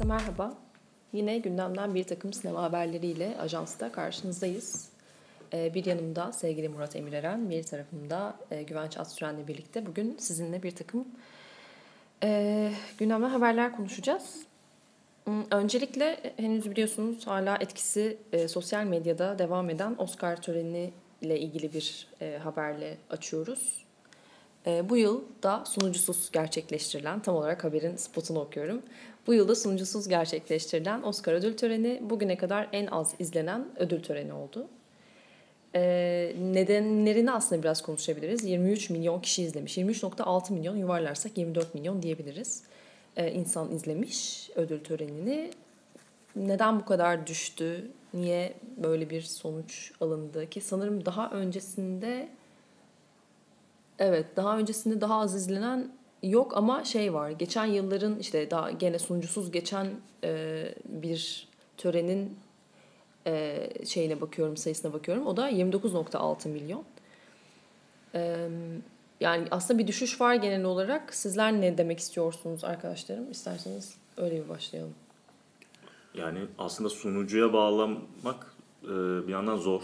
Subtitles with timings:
[0.00, 0.54] Herkese merhaba.
[1.12, 4.88] Yine gündemden bir takım sinema haberleriyle ajansta karşınızdayız.
[5.52, 10.70] Ee, bir yanımda sevgili Murat Emireren, bir tarafımda e, Güvenç Atsüren'le birlikte bugün sizinle bir
[10.70, 11.08] takım
[12.22, 14.42] e, gündemden haberler konuşacağız.
[15.24, 20.92] Hmm, öncelikle henüz biliyorsunuz hala etkisi e, sosyal medyada devam eden Oscar töreni
[21.22, 22.08] ile ilgili bir
[22.42, 23.84] haberle açıyoruz.
[24.66, 28.82] bu yıl da sunucusuz gerçekleştirilen, tam olarak haberin spotunu okuyorum.
[29.26, 34.68] Bu yılda sunucusuz gerçekleştirilen Oscar ödül töreni bugüne kadar en az izlenen ödül töreni oldu.
[35.74, 38.44] Ee, nedenlerini aslında biraz konuşabiliriz.
[38.44, 39.78] 23 milyon kişi izlemiş.
[39.78, 42.62] 23.6 milyon yuvarlarsak 24 milyon diyebiliriz.
[43.16, 45.50] Ee, insan izlemiş ödül törenini.
[46.36, 47.90] Neden bu kadar düştü?
[48.14, 52.28] Niye böyle bir sonuç alındı ki sanırım daha öncesinde
[53.98, 57.30] evet daha öncesinde daha az izlenen yok ama şey var.
[57.30, 59.86] Geçen yılların işte daha gene sunucusuz geçen
[60.24, 62.38] e, bir törenin
[63.26, 65.26] e, şeyine bakıyorum, sayısına bakıyorum.
[65.26, 66.84] O da 29.6 milyon.
[68.14, 68.48] E,
[69.20, 71.14] yani aslında bir düşüş var genel olarak.
[71.14, 73.30] Sizler ne demek istiyorsunuz arkadaşlarım?
[73.30, 74.94] İsterseniz öyle bir başlayalım.
[76.14, 78.88] Yani aslında sunucuya bağlamak e,
[79.26, 79.82] bir yandan zor.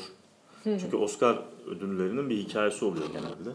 [0.65, 3.51] Çünkü Oscar ödüllerinin bir hikayesi oluyor genelde.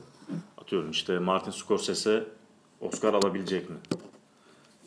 [0.57, 2.23] Atıyorum işte Martin Scorsese
[2.81, 3.75] Oscar alabilecek mi?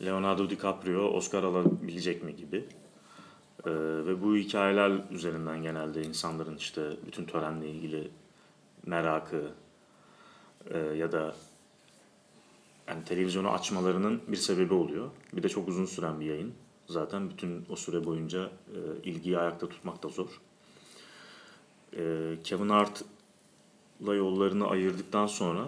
[0.05, 2.65] Leonardo DiCaprio Oscar alabilecek mi gibi.
[3.65, 3.71] Ee,
[4.05, 8.11] ve bu hikayeler üzerinden genelde insanların işte bütün törenle ilgili
[8.85, 9.51] merakı
[10.69, 11.35] e, ya da
[12.87, 15.09] yani televizyonu açmalarının bir sebebi oluyor.
[15.33, 16.53] Bir de çok uzun süren bir yayın.
[16.87, 20.41] Zaten bütün o süre boyunca e, ilgiyi ayakta tutmak da zor.
[21.97, 25.67] E, Kevin Hart'la yollarını ayırdıktan sonra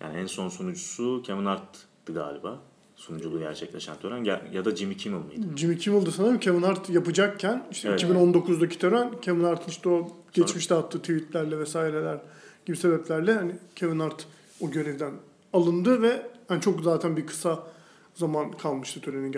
[0.00, 2.60] yani en son sunucusu Kevin Hart'tı galiba.
[2.96, 5.56] Sunuculuğu gerçekleşen tören ya da Jimmy Kimmel mıydı?
[5.56, 6.38] Jimmy Kimmel'dı sanırım.
[6.38, 8.02] Kevin Hart yapacakken işte evet.
[8.02, 12.18] 2019'daki tören Kevin Hart'ın işte o geçmişte attığı tweetlerle vesaireler
[12.66, 14.26] gibi sebeplerle hani Kevin Hart
[14.60, 15.12] o görevden
[15.52, 17.66] alındı ve yani çok zaten bir kısa
[18.14, 19.32] zaman kalmıştı törenin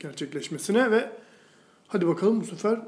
[0.00, 1.12] gerçekleşmesine ve
[1.88, 2.80] hadi bakalım bu sefer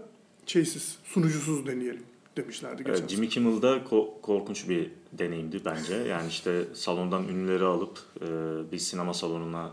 [0.47, 2.03] şeysiz, sunucusuz deneyelim
[2.37, 5.95] demişlerdi geçen evet, Jimmy Kimmel'da ko- korkunç bir deneyimdi bence.
[5.95, 8.27] Yani işte salondan ünlüleri alıp e,
[8.73, 9.73] bir sinema salonuna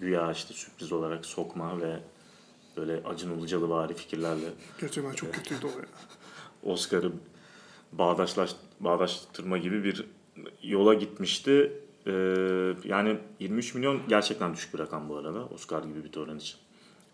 [0.00, 2.00] güya işte sürpriz olarak sokma ve
[2.76, 4.46] böyle Acun Ilıcalı fikirlerle.
[4.80, 5.84] Gerçekten çok kötüydü o ya.
[6.72, 7.12] Oscar'ı
[7.92, 10.06] bağdaşlaş, bağdaştırma gibi bir
[10.62, 11.72] yola gitmişti.
[12.06, 12.12] Ee,
[12.84, 16.56] yani 23 milyon gerçekten düşük bir rakam bu arada Oscar gibi bir tören için.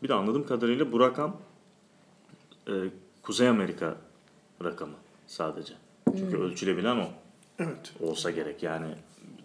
[0.02, 1.40] Bir de anladığım kadarıyla bu rakam
[2.68, 2.72] e,
[3.22, 3.96] Kuzey Amerika
[4.64, 5.74] rakamı sadece.
[6.18, 6.44] Çünkü hmm.
[6.44, 7.08] ölçülebilen o.
[7.58, 7.92] Evet.
[8.00, 8.86] Olsa gerek yani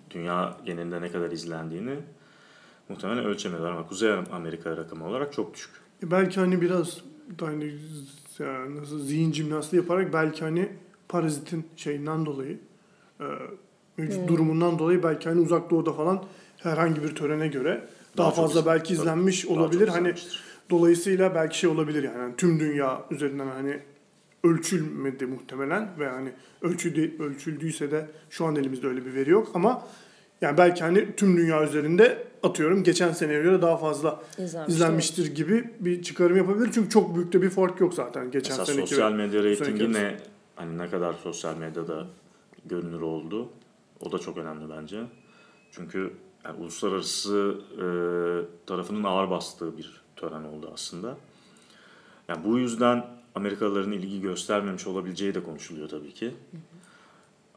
[0.10, 1.96] dünya genelinde ne kadar izlendiğini
[2.90, 5.72] muhtemelen ölçemiyorlar ama Kuzey Amerika rakamı olarak çok düşük.
[6.04, 7.02] E belki hani biraz
[7.40, 7.74] hani
[8.40, 10.70] yani nasıl zihin jimnastiği yaparak belki hani
[11.10, 12.60] parazitin şeyinden dolayı
[13.20, 13.26] e,
[13.98, 14.28] mevcut hmm.
[14.28, 16.24] durumundan dolayı belki hani uzak doğuda falan
[16.58, 17.88] herhangi bir törene göre
[18.18, 19.88] daha, daha fazla belki izlenmiş olabilir.
[19.88, 20.14] Hani
[20.70, 23.80] dolayısıyla belki şey olabilir yani, yani tüm dünya üzerinden hani
[24.44, 29.88] ölçülmedi muhtemelen ve hani ölçüldü, ölçüldüyse de şu an elimizde öyle bir veri yok ama
[30.42, 35.38] yani belki hani tüm dünya üzerinde atıyorum geçen seneye göre daha fazla İzlenmiş, izlenmiştir evet.
[35.38, 36.70] gibi bir çıkarım yapabilir.
[36.74, 38.90] Çünkü çok büyük de bir fark yok zaten geçen Mesela seneki.
[38.90, 40.18] sosyal medya reytingi ne
[40.56, 42.08] hani ne kadar sosyal medyada
[42.66, 43.50] görünür oldu.
[44.00, 45.04] O da çok önemli bence.
[45.72, 46.14] Çünkü
[46.46, 47.86] yani uluslararası e,
[48.66, 51.18] tarafının ağır bastığı bir tören oldu aslında.
[52.28, 56.26] Yani bu yüzden Amerikalıların ilgi göstermemiş olabileceği de konuşuluyor tabii ki.
[56.26, 56.62] Hı hı.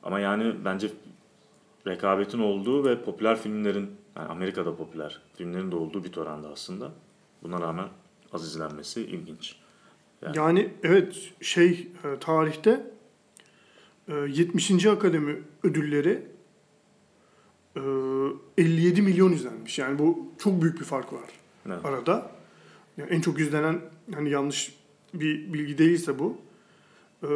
[0.02, 0.90] Ama yani bence
[1.86, 6.92] rekabetin olduğu ve popüler filmlerin, yani Amerika'da popüler filmlerin de olduğu bir törende aslında.
[7.42, 7.88] Buna rağmen
[8.32, 9.56] az izlenmesi ilginç.
[10.22, 12.86] Yani, yani evet şey e, tarihte
[14.08, 14.70] 70.
[14.70, 16.26] E, Akademi ödülleri
[17.76, 19.78] 57 e, milyon izlenmiş.
[19.78, 21.30] Yani bu çok büyük bir fark var
[21.66, 21.86] evet.
[21.86, 22.30] arada.
[22.96, 23.80] Yani en çok izlenen
[24.14, 24.81] hani yanlış
[25.14, 26.36] bir bilgi değilse bu.
[27.22, 27.28] Ee,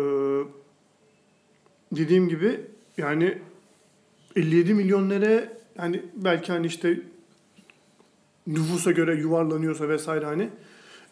[1.92, 2.60] dediğim gibi
[2.98, 3.38] yani
[4.36, 7.00] 57 milyon lira yani belki hani işte
[8.46, 10.50] nüfusa göre yuvarlanıyorsa vesaire hani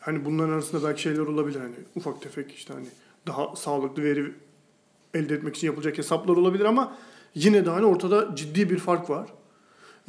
[0.00, 2.86] hani bunların arasında belki şeyler olabilir hani ufak tefek işte hani
[3.26, 4.32] daha sağlıklı veri
[5.14, 6.96] elde etmek için yapılacak hesaplar olabilir ama
[7.34, 9.28] yine de hani ortada ciddi bir fark var.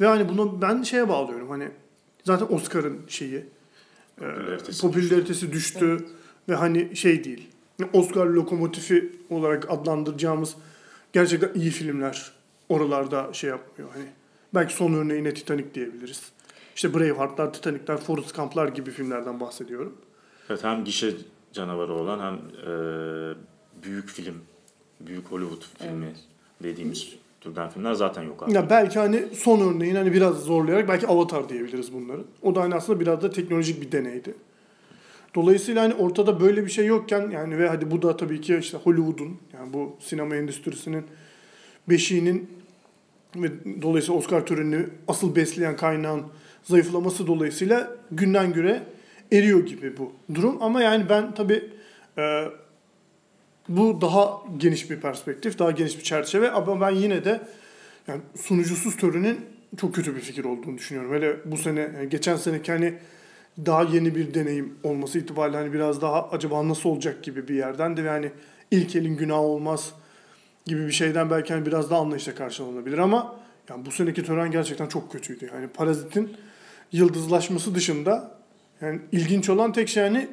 [0.00, 1.68] Ve hani bunu ben şeye bağlıyorum hani
[2.24, 3.44] zaten Oscar'ın şeyi
[4.16, 5.80] popülaritesi, popülaritesi düştü.
[5.80, 5.86] düştü.
[5.86, 7.48] Evet ve hani şey değil.
[7.92, 10.54] Oscar lokomotifi olarak adlandıracağımız
[11.12, 12.32] gerçekten iyi filmler
[12.68, 13.90] oralarda şey yapmıyor.
[13.92, 14.04] Hani
[14.54, 16.22] belki son örneğine Titanic diyebiliriz.
[16.76, 19.96] işte Braveheart'lar, Titanic'ler, Forrest Gump'lar gibi filmlerden bahsediyorum.
[20.50, 21.14] Evet hem gişe
[21.52, 22.72] canavarı olan hem e,
[23.82, 24.34] büyük film,
[25.00, 26.14] büyük Hollywood filmi
[26.62, 28.52] dediğimiz türden filmler zaten yok abi.
[28.52, 32.24] Ya belki hani son örneğin hani biraz zorlayarak belki Avatar diyebiliriz bunların.
[32.42, 34.34] O da hani aslında biraz da teknolojik bir deneydi.
[35.36, 38.78] Dolayısıyla hani ortada böyle bir şey yokken yani ve hadi bu da tabii ki işte
[38.78, 41.04] Hollywood'un yani bu sinema endüstrisinin
[41.88, 42.50] beşiğinin
[43.36, 43.48] ve
[43.82, 46.22] dolayısıyla Oscar törenini asıl besleyen kaynağın
[46.62, 48.82] zayıflaması dolayısıyla günden güne
[49.32, 50.62] eriyor gibi bu durum.
[50.62, 51.70] Ama yani ben tabii
[52.18, 52.44] e,
[53.68, 57.40] bu daha geniş bir perspektif, daha geniş bir çerçeve ama ben yine de
[58.08, 59.40] yani sunucusuz törenin
[59.80, 61.12] çok kötü bir fikir olduğunu düşünüyorum.
[61.12, 62.94] Hele bu sene, geçen seneki hani
[63.66, 67.96] daha yeni bir deneyim olması itibariyle hani biraz daha acaba nasıl olacak gibi bir yerden
[67.96, 68.30] de ve hani
[68.70, 69.92] ilk elin günahı olmaz
[70.66, 73.36] gibi bir şeyden belki hani biraz daha anlayışla karşılanabilir ama
[73.70, 75.50] yani bu seneki tören gerçekten çok kötüydü.
[75.54, 76.36] Yani Parazit'in
[76.92, 78.38] yıldızlaşması dışında
[78.80, 80.28] yani ilginç olan tek şey yani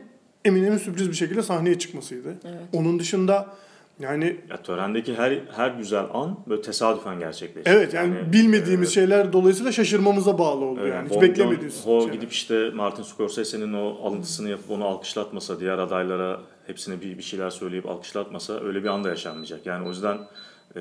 [0.46, 2.38] Eminem'in sürpriz bir şekilde sahneye çıkmasıydı.
[2.46, 2.62] Evet.
[2.74, 3.56] Onun dışında
[4.04, 7.72] yani Ya törendeki her her güzel an böyle tesadüfen gerçekleşti.
[7.72, 11.10] evet yani, bilmediğimiz e, şeyler dolayısıyla şaşırmamıza bağlı oldu Evet, yani.
[11.10, 12.14] Hiç beklemediğimiz Joon-ho şeyler.
[12.14, 17.50] gidip işte Martin Scorsese'nin o alıntısını yapıp onu alkışlatmasa, diğer adaylara hepsine bir, bir şeyler
[17.50, 19.66] söyleyip alkışlatmasa öyle bir anda yaşanmayacak.
[19.66, 20.18] Yani o yüzden
[20.76, 20.80] e,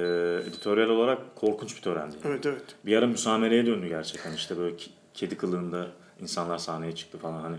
[0.48, 2.16] editoryal olarak korkunç bir törendi.
[2.24, 2.62] Evet evet.
[2.86, 4.76] Bir ara müsamereye döndü gerçekten işte böyle
[5.14, 5.86] kedi kılığında
[6.20, 7.56] insanlar sahneye çıktı falan hani.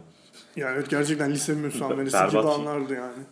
[0.55, 3.23] Yani evet, gerçekten lise müsameresi gibi anlardı yani.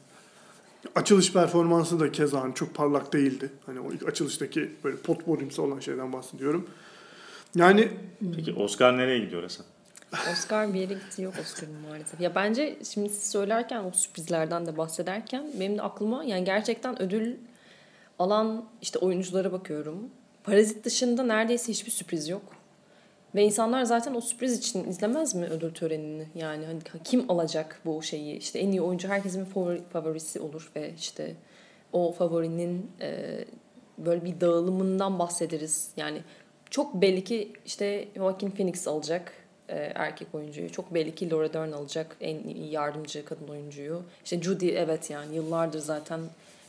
[0.96, 3.50] Açılış performansı da keza hani çok parlak değildi.
[3.66, 6.70] Hani o ilk açılıştaki böyle potpourrimsi olan şeyden bahsediyorum.
[7.56, 7.92] Yani
[8.36, 9.66] Peki Oscar nereye gidiyor Hasan?
[10.32, 12.22] Oscar bir yere gitti yok Oscar'ın maalesef.
[12.22, 17.36] Ya bence şimdi siz söylerken o sürprizlerden de bahsederken benim de aklıma yani gerçekten ödül
[18.20, 20.10] alan işte oyunculara bakıyorum.
[20.44, 22.42] Parazit dışında neredeyse hiçbir sürpriz yok.
[23.36, 26.28] Ve insanlar zaten o sürpriz için izlemez mi ödül törenini?
[26.36, 28.38] Yani hani kim alacak bu şeyi?
[28.38, 29.46] İşte en iyi oyuncu herkesin
[29.94, 31.36] favorisi olur ve işte
[31.94, 33.40] o favorinin e,
[33.98, 35.92] böyle bir dağılımından bahsederiz.
[35.98, 36.22] Yani
[36.70, 39.34] çok belli ki işte Joaquin Phoenix alacak
[39.70, 40.72] e, erkek oyuncuyu.
[40.72, 44.02] Çok belli ki Laura Dern alacak en iyi yardımcı kadın oyuncuyu.
[44.24, 46.20] İşte Judy evet yani yıllardır zaten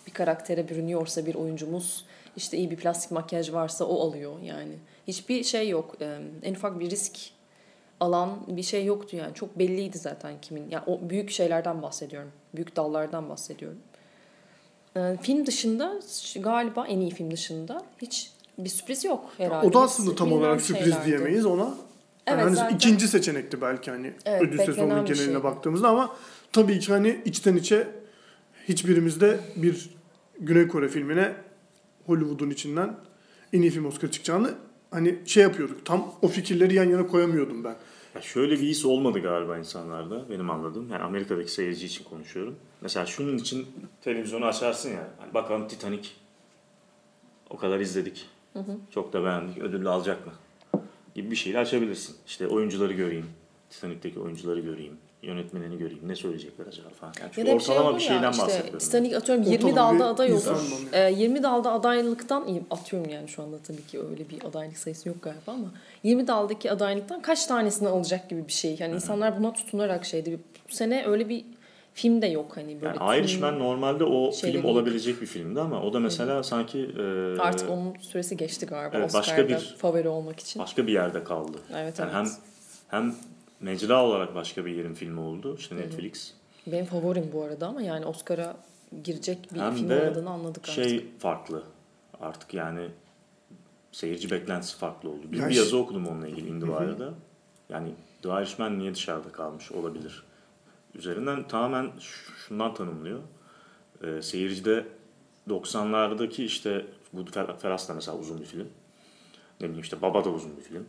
[0.07, 2.05] bir karaktere bürünüyorsa bir oyuncumuz
[2.37, 4.75] işte iyi bir plastik makyaj varsa o alıyor yani.
[5.09, 5.95] Hiçbir şey yok.
[6.43, 7.19] En ufak bir risk
[8.01, 9.35] alan bir şey yoktu yani.
[9.35, 10.71] Çok belliydi zaten kimin.
[10.71, 12.31] Yani o büyük şeylerden bahsediyorum.
[12.55, 13.79] Büyük dallardan bahsediyorum.
[15.23, 16.01] Film dışında
[16.41, 19.67] galiba en iyi film dışında hiç bir sürpriz yok herhalde.
[19.67, 21.07] o da aslında tam olarak sürpriz şeylerdi.
[21.07, 21.63] diyemeyiz ona.
[21.63, 21.75] Yani
[22.27, 22.77] Evet, hani zaten.
[22.77, 25.43] ikinci seçenekti belki hani Evet, ödül sezonunun geneline şeydi.
[25.43, 26.17] baktığımızda ama
[26.53, 27.89] tabii ki hani içten içe
[28.69, 29.91] hiçbirimizde bir
[30.41, 31.33] Güney Kore filmine
[32.07, 32.97] Hollywood'un içinden
[33.53, 34.55] en iyi film Oscar çıkacağını
[34.91, 35.87] hani şey yapıyorduk.
[35.87, 37.77] Tam o fikirleri yan yana koyamıyordum ben.
[38.15, 40.91] Ya şöyle bir his olmadı galiba insanlarda benim anladığım.
[40.91, 42.57] Yani Amerika'daki seyirci için konuşuyorum.
[42.81, 43.67] Mesela şunun için
[44.01, 45.09] televizyonu açarsın ya.
[45.19, 46.09] Hani bakalım Titanic
[47.51, 48.29] o kadar izledik.
[48.91, 49.59] Çok da beğendik.
[49.59, 50.33] Ödül alacak mı?
[51.15, 52.17] Gibi bir şeyle açabilirsin.
[52.27, 53.27] İşte oyuncuları göreyim.
[53.71, 54.97] Titanic'teki oyuncuları göreyim.
[55.23, 56.09] Yönetmenini göreyim.
[56.09, 57.13] Ne söyleyecekler acaba falan.
[57.21, 58.79] Yani Ya çünkü da bir şey ortalama olur bir ya şeyden işte bahsediyorum.
[58.79, 60.89] Titanic atıyorum 20 Ortalama dalda aday olur.
[60.93, 65.09] Ee, 20 dalda adaylıktan iyi atıyorum yani şu anda tabii ki öyle bir adaylık sayısı
[65.09, 65.73] yok galiba ama
[66.03, 68.77] 20 daldaki adaylıktan kaç tanesini alacak gibi bir şey.
[68.81, 70.41] Yani insanlar buna tutunarak şeydi.
[70.71, 71.45] Bu sene öyle bir
[71.95, 72.97] film de yok hani böyle.
[73.01, 77.03] Yani Irishman normalde o film olabilecek bir filmdi ama o da mesela sanki e,
[77.41, 80.63] Artık onun süresi geçti galiba Evet, başka Oscar'da bir- favori olmak için.
[80.63, 81.59] başka bir yerde kaldı.
[81.77, 82.29] Evet, Yani evet.
[82.91, 83.15] hem hem
[83.63, 85.57] mecra olarak başka bir yerin filmi oldu.
[85.59, 86.33] işte Netflix.
[86.67, 88.57] Benim favorim bu arada ama yani Oscar'a
[89.05, 90.85] girecek bir Hem film de olmadığını anladık artık.
[90.85, 91.63] şey farklı
[92.21, 92.89] artık yani
[93.93, 95.23] seyirci beklentisi farklı oldu.
[95.33, 97.15] Bir, bir yazı okudum onunla ilgili IndieWire'da.
[97.69, 100.23] Yani The Irishman niye dışarıda kalmış olabilir?
[100.95, 101.91] Üzerinden tamamen
[102.49, 103.19] şundan tanımlıyor.
[104.05, 104.87] Ee, seyircide
[105.49, 108.69] 90'lardaki işte bu Fer- Ferhat da mesela uzun bir film.
[109.63, 110.87] Ne bileyim işte Baba da uzun bir film.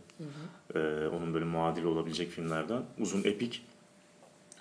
[0.75, 2.81] Ee, onun böyle muadili olabilecek filmlerden.
[2.99, 3.65] Uzun epik.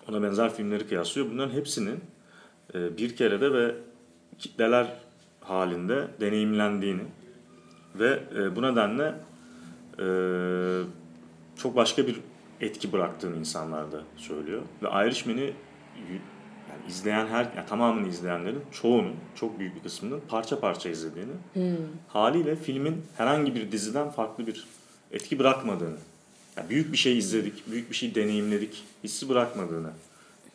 [0.09, 1.31] Ona benzer filmleri kıyaslıyor.
[1.31, 2.00] Bunların hepsinin
[2.75, 3.75] e, bir kerede ve
[4.38, 4.97] kitleler
[5.40, 7.02] halinde deneyimlendiğini
[7.95, 9.14] ve e, bu nedenle
[9.99, 10.07] e,
[11.57, 12.21] çok başka bir
[12.61, 14.62] etki bıraktığını insanlarda söylüyor.
[14.83, 15.52] Ve Irishman'i
[16.73, 21.33] yani izleyen her, yani tamamını izleyenlerin çoğunun, çok büyük bir kısmının parça parça izlediğini,
[22.09, 24.67] haliyle filmin herhangi bir diziden farklı bir
[25.12, 25.97] etki bırakmadığını,
[26.57, 29.91] yani büyük bir şey izledik, büyük bir şey deneyimledik, hissi bırakmadığını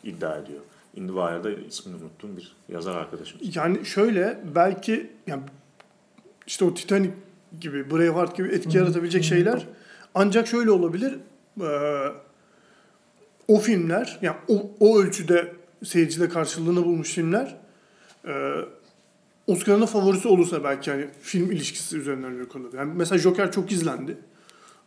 [0.04, 0.60] iddia ediyor.
[0.96, 3.40] IndieWire'da ismini unuttuğum bir yazar arkadaşım.
[3.56, 5.42] Yani şöyle belki yani
[6.48, 7.14] işte o Titanic
[7.60, 9.66] gibi, Braveheart gibi etki yaratabilecek şeyler
[10.16, 11.16] ancak şöyle olabilir.
[11.62, 11.68] e,
[13.48, 15.54] o filmler, yani o, o ölçüde
[15.84, 17.58] seyircide karşılığını bulmuş filmler
[18.28, 18.56] e,
[19.48, 22.74] Oscar'ın favorisi olursa belki hani film ilişkisi üzerinden örnek.
[22.74, 24.18] Yani mesela Joker çok izlendi.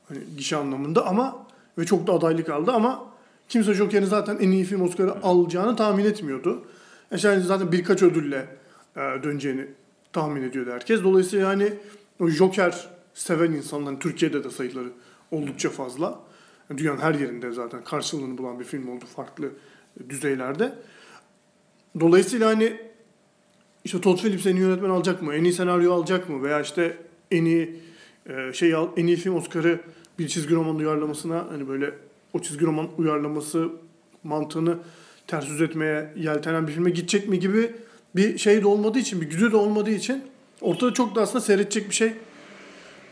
[0.09, 1.47] Hani gişe anlamında ama
[1.79, 3.05] ve çok da adaylık aldı ama
[3.49, 6.65] kimse Joker'in zaten en iyi film Oscar'ı alacağını tahmin etmiyordu.
[7.23, 8.49] Yani zaten birkaç ödülle
[8.97, 9.67] e, döneceğini
[10.13, 11.03] tahmin ediyordu herkes.
[11.05, 11.73] Dolayısıyla yani
[12.21, 14.89] o Joker seven insanların Türkiye'de de sayıları
[15.31, 16.19] oldukça fazla.
[16.71, 19.51] Yani dünyanın her yerinde zaten karşılığını bulan bir film oldu farklı
[20.09, 20.73] düzeylerde.
[22.01, 22.77] Dolayısıyla hani
[23.85, 25.35] işte Todd Phillips en iyi yönetmen alacak mı?
[25.35, 26.43] En iyi senaryo alacak mı?
[26.43, 26.97] Veya işte
[27.31, 27.81] en iyi
[28.29, 29.81] e, şey al, en iyi film Oscar'ı
[30.19, 31.95] bir çizgi roman uyarlamasına hani böyle
[32.33, 33.69] o çizgi roman uyarlaması
[34.25, 34.79] mantığını
[35.27, 37.73] ters yüz etmeye yeltenen bir filme gidecek mi gibi
[38.17, 40.25] bir şey de olmadığı için, bir güdü de olmadığı için
[40.61, 42.13] ortada çok da aslında seyredecek bir şey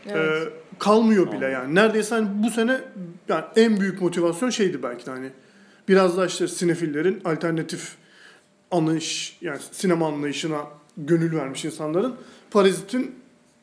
[0.07, 0.47] Evet.
[0.47, 1.75] e, kalmıyor bile yani.
[1.75, 2.81] Neredeyse hani bu sene
[3.29, 5.29] yani en büyük motivasyon şeydi belki de hani
[5.89, 7.95] biraz da işte sinefillerin alternatif
[8.71, 10.67] anlayış yani sinema anlayışına
[10.97, 12.15] gönül vermiş insanların
[12.51, 13.15] Parazit'in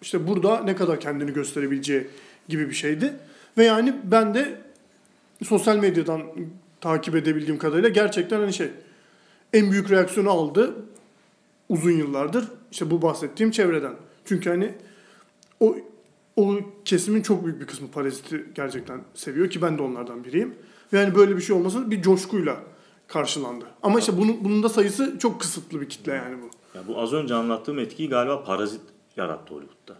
[0.02, 2.06] işte burada ne kadar kendini gösterebileceği
[2.48, 3.12] gibi bir şeydi.
[3.58, 4.60] Ve yani ben de
[5.44, 6.22] sosyal medyadan
[6.80, 8.70] takip edebildiğim kadarıyla gerçekten hani şey
[9.52, 10.74] en büyük reaksiyonu aldı
[11.68, 13.94] uzun yıllardır işte bu bahsettiğim çevreden.
[14.24, 14.74] Çünkü hani
[15.60, 15.76] o
[16.36, 20.54] o kesimin çok büyük bir kısmı Parazit'i gerçekten seviyor ki ben de onlardan biriyim.
[20.92, 22.56] Ve yani böyle bir şey olması bir coşkuyla
[23.08, 23.64] karşılandı.
[23.82, 26.50] Ama işte bunun, bunun da sayısı çok kısıtlı bir kitle yani bu.
[26.78, 28.80] Ya bu az önce anlattığım etkiyi galiba Parazit
[29.16, 29.96] yarattı Hollywood'da.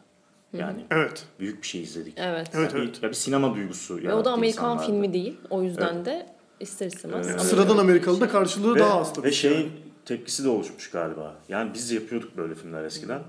[0.53, 1.27] Yani Evet.
[1.41, 2.15] büyük bir şey izledik.
[2.17, 2.51] Evet.
[2.55, 2.97] Evet, Yani evet.
[2.99, 4.87] Bir, ya bir sinema duygusu Ve yarattı o da Amerikan insanlarda.
[4.93, 5.37] filmi değil.
[5.51, 6.27] O yüzden de
[6.61, 7.29] ister istemez.
[7.31, 7.41] Evet.
[7.41, 8.33] Sıradan Amerikalı'da filmi.
[8.33, 9.27] karşılığı Ve, daha az tabii.
[9.27, 9.71] ve şeyin yani.
[10.05, 11.35] tepkisi de oluşmuş galiba.
[11.49, 13.23] Yani biz yapıyorduk böyle filmler eskiden.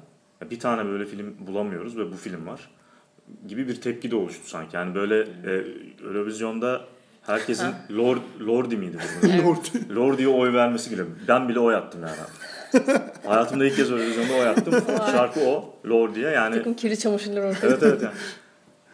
[0.51, 2.69] Bir tane böyle film bulamıyoruz ve bu film var.
[3.47, 4.75] Gibi bir tepki de oluştu sanki.
[4.75, 5.63] Yani böyle e,
[6.07, 6.81] Eurovision'da
[7.21, 7.67] herkesin.
[7.97, 8.17] Lord,
[8.47, 9.27] Lordi miydi bu?
[9.27, 11.03] Lord- Lordi'ye oy vermesi bile.
[11.27, 12.15] Ben bile oy attım yani.
[13.25, 14.73] Hayatımda ilk kez Eurovision'da oy attım.
[15.11, 15.73] Şarkı o.
[15.89, 16.55] Lordi'ye yani.
[16.55, 17.67] Takım kirli çamaşırlar ortaya.
[17.67, 18.13] Evet evet yani.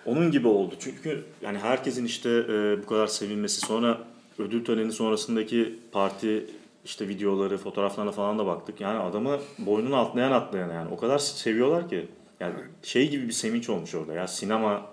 [0.06, 0.76] Onun gibi oldu.
[0.80, 3.98] Çünkü yani herkesin işte e, bu kadar sevilmesi sonra
[4.40, 6.46] ödül töreni sonrasındaki parti
[6.86, 8.82] işte videoları, fotoğraflarına falan da baktık.
[8.82, 10.90] Yani adamı boynunu atlayan atlayan yani.
[10.92, 12.08] O kadar seviyorlar ki.
[12.44, 14.14] Yani şey gibi bir sevinç olmuş orada.
[14.14, 14.92] Ya sinema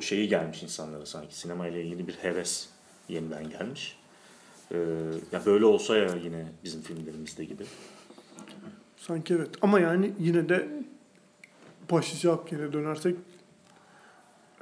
[0.00, 1.38] şeyi gelmiş insanlara sanki.
[1.38, 2.68] Sinema ile ilgili bir heves
[3.08, 3.96] yeniden gelmiş.
[4.72, 4.76] Ee,
[5.32, 7.64] ya böyle olsa ya yine bizim filmlerimizde gibi.
[8.96, 9.48] Sanki evet.
[9.62, 10.68] Ama yani yine de
[11.90, 13.16] başlıca yine dönersek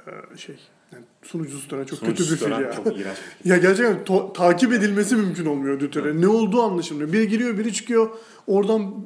[0.07, 0.55] e, şey
[0.91, 2.71] yani sunucusu tören çok kötü bir film ya.
[2.71, 3.05] Çok bir.
[3.45, 6.21] Ya gerçekten to- takip edilmesi mümkün olmuyor ödül töreni.
[6.21, 7.13] Ne olduğu anlaşılmıyor.
[7.13, 8.09] Biri giriyor, biri çıkıyor.
[8.47, 9.05] Oradan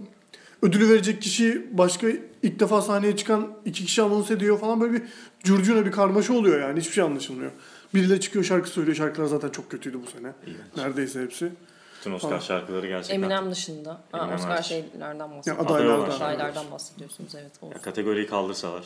[0.62, 2.08] ödülü verecek kişi başka
[2.44, 5.02] ilk defa sahneye çıkan iki kişi anons ediyor falan böyle bir
[5.44, 6.80] curcuna bir karmaşa oluyor yani.
[6.80, 7.52] Hiçbir şey anlaşılmıyor.
[7.94, 8.98] Biriyle çıkıyor şarkı söylüyor.
[8.98, 10.32] Şarkılar zaten çok kötüydü bu sene.
[10.46, 10.78] İğrenç.
[10.78, 11.52] Neredeyse hepsi.
[12.00, 12.40] Bütün Oscar Falan.
[12.42, 13.16] şarkıları gerçekten.
[13.16, 14.02] Eminem dışında.
[14.12, 14.66] Ha, Eminem Oscar hariç.
[14.66, 15.72] şeylerden Ya bahsediyorsunuz.
[15.72, 16.16] adaylardan.
[16.16, 17.52] Adaylardan bahsediyorsunuz evet.
[17.62, 17.76] Olsun.
[17.76, 18.84] Ya kategoriyi kaldırsalar.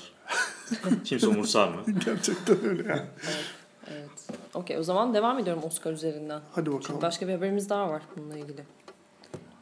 [1.06, 1.76] Kimse umursar mı?
[2.06, 3.02] Gerçekten öyle yani.
[3.92, 4.10] Evet.
[4.54, 6.42] Okey o zaman devam ediyorum Oscar üzerinden.
[6.52, 7.02] Hadi Çünkü bakalım.
[7.02, 8.64] başka bir haberimiz daha var bununla ilgili.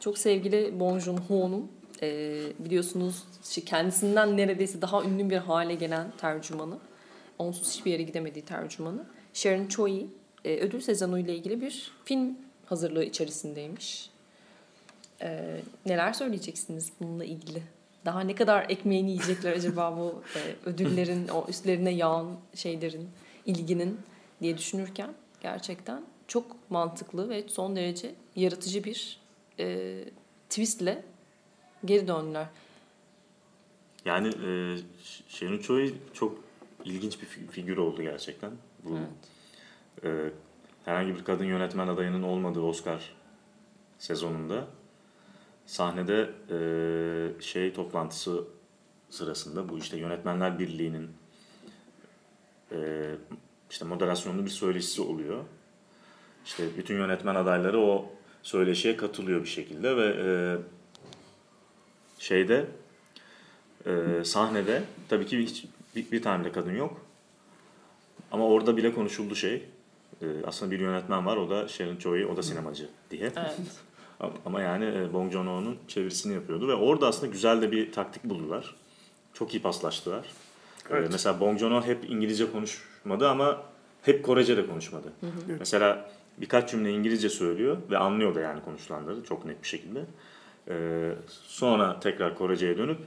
[0.00, 1.70] Çok sevgili Bong Joon-ho'nun
[2.02, 3.24] e, biliyorsunuz
[3.66, 6.78] kendisinden neredeyse daha ünlü bir hale gelen tercümanı.
[7.38, 9.04] Onsuz hiçbir yere gidemediği tercümanı.
[9.32, 10.06] Sharon Choi
[10.44, 14.10] e, ödül sezonu ile ilgili bir film hazırlığı içerisindeymiş.
[15.22, 17.62] E, neler söyleyeceksiniz bununla ilgili?
[18.04, 23.08] Daha ne kadar ekmeğini yiyecekler acaba bu e, ödüllerin, o üstlerine yağan şeylerin,
[23.46, 24.00] ilginin
[24.40, 29.20] diye düşünürken gerçekten çok mantıklı ve son derece yaratıcı bir
[29.58, 29.96] e,
[30.48, 31.02] twistle
[31.84, 32.46] geri döndüler.
[34.04, 34.76] Yani e,
[35.28, 36.38] Sharon Choi çok
[36.84, 38.50] ilginç bir fi- figür oldu gerçekten.
[38.84, 39.08] Bu Evet.
[40.04, 40.30] e,
[40.84, 43.12] herhangi bir kadın yönetmen adayının olmadığı Oscar
[43.98, 44.66] sezonunda
[45.66, 48.44] sahnede e, şey toplantısı
[49.10, 51.10] sırasında bu işte Yönetmenler Birliği'nin
[52.72, 53.10] e,
[53.70, 55.44] işte moderasyonlu bir söyleşisi oluyor.
[56.44, 58.10] İşte bütün yönetmen adayları o
[58.42, 60.28] söyleşiye katılıyor bir şekilde ve e,
[62.20, 62.66] şeyde
[63.86, 65.64] e, sahnede tabii ki hiç
[65.96, 67.00] bir, bir tane bile kadın yok.
[68.32, 69.62] Ama orada bile konuşuldu şey.
[70.22, 73.22] E, aslında bir yönetmen var o da Sharon Choi, o da sinemacı diye.
[73.22, 73.56] Evet.
[74.46, 78.74] Ama yani e, Bong Joon-ho'nun çevirisini yapıyordu ve orada aslında güzel de bir taktik buldular.
[79.34, 80.24] Çok iyi paslaştılar.
[80.24, 80.24] E,
[80.90, 81.08] Evet.
[81.12, 83.62] mesela Bong Joon-ho hep İngilizce konuşmadı ama
[84.02, 85.12] hep Korece de konuşmadı.
[85.58, 90.00] Mesela birkaç cümle İngilizce söylüyor ve anlıyor da yani konuşulanları çok net bir şekilde.
[90.68, 92.98] E, sonra tekrar Korece'ye dönüp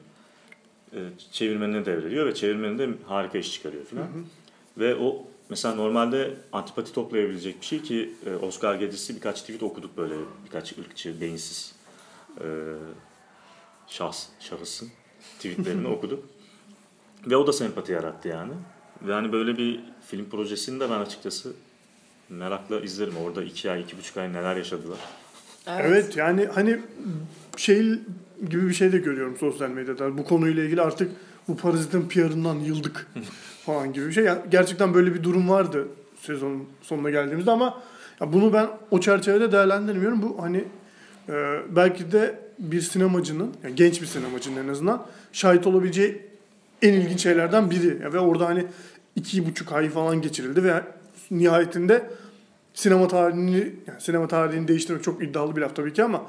[0.94, 1.00] e,
[1.32, 4.08] çevirmenine devrediyor ve çevirmeni de harika iş çıkarıyor falan.
[4.78, 9.98] Ve o mesela normalde antipati toplayabilecek bir şey ki e, Oscar gecesi birkaç tweet okuduk
[9.98, 11.76] böyle birkaç ırkçı, beyinsiz
[12.40, 12.48] e,
[13.88, 14.90] şahs, şahısın
[15.38, 16.26] tweetlerini okuduk.
[17.28, 18.54] Ve o da sempati yarattı yani.
[19.02, 21.54] Ve hani böyle bir film projesini de ben açıkçası
[22.30, 23.18] merakla izlerim.
[23.18, 25.00] Orada iki ay, iki buçuk ay neler yaşadılar.
[25.68, 26.18] Evet.
[26.18, 26.80] yani hani
[27.58, 28.00] şey
[28.50, 30.18] gibi bir şey de görüyorum sosyal medyada.
[30.18, 31.12] Bu konuyla ilgili artık
[31.48, 33.08] bu parazitin PR'ından yıldık
[33.66, 34.24] falan gibi bir şey.
[34.24, 35.88] Yani gerçekten böyle bir durum vardı
[36.22, 37.82] sezonun sonuna geldiğimizde ama
[38.22, 40.22] ya bunu ben o çerçevede değerlendirmiyorum.
[40.22, 40.64] Bu hani
[41.30, 41.34] e,
[41.70, 46.22] belki de bir sinemacının, yani genç bir sinemacının en azından şahit olabileceği
[46.82, 48.04] en ilginç şeylerden biri.
[48.04, 48.66] Ya ve orada hani
[49.16, 50.84] iki buçuk ay falan geçirildi ve
[51.32, 52.10] nihayetinde
[52.74, 56.22] sinema tarihini yani sinema tarihini değiştirmek çok iddialı bir laf tabii ki ama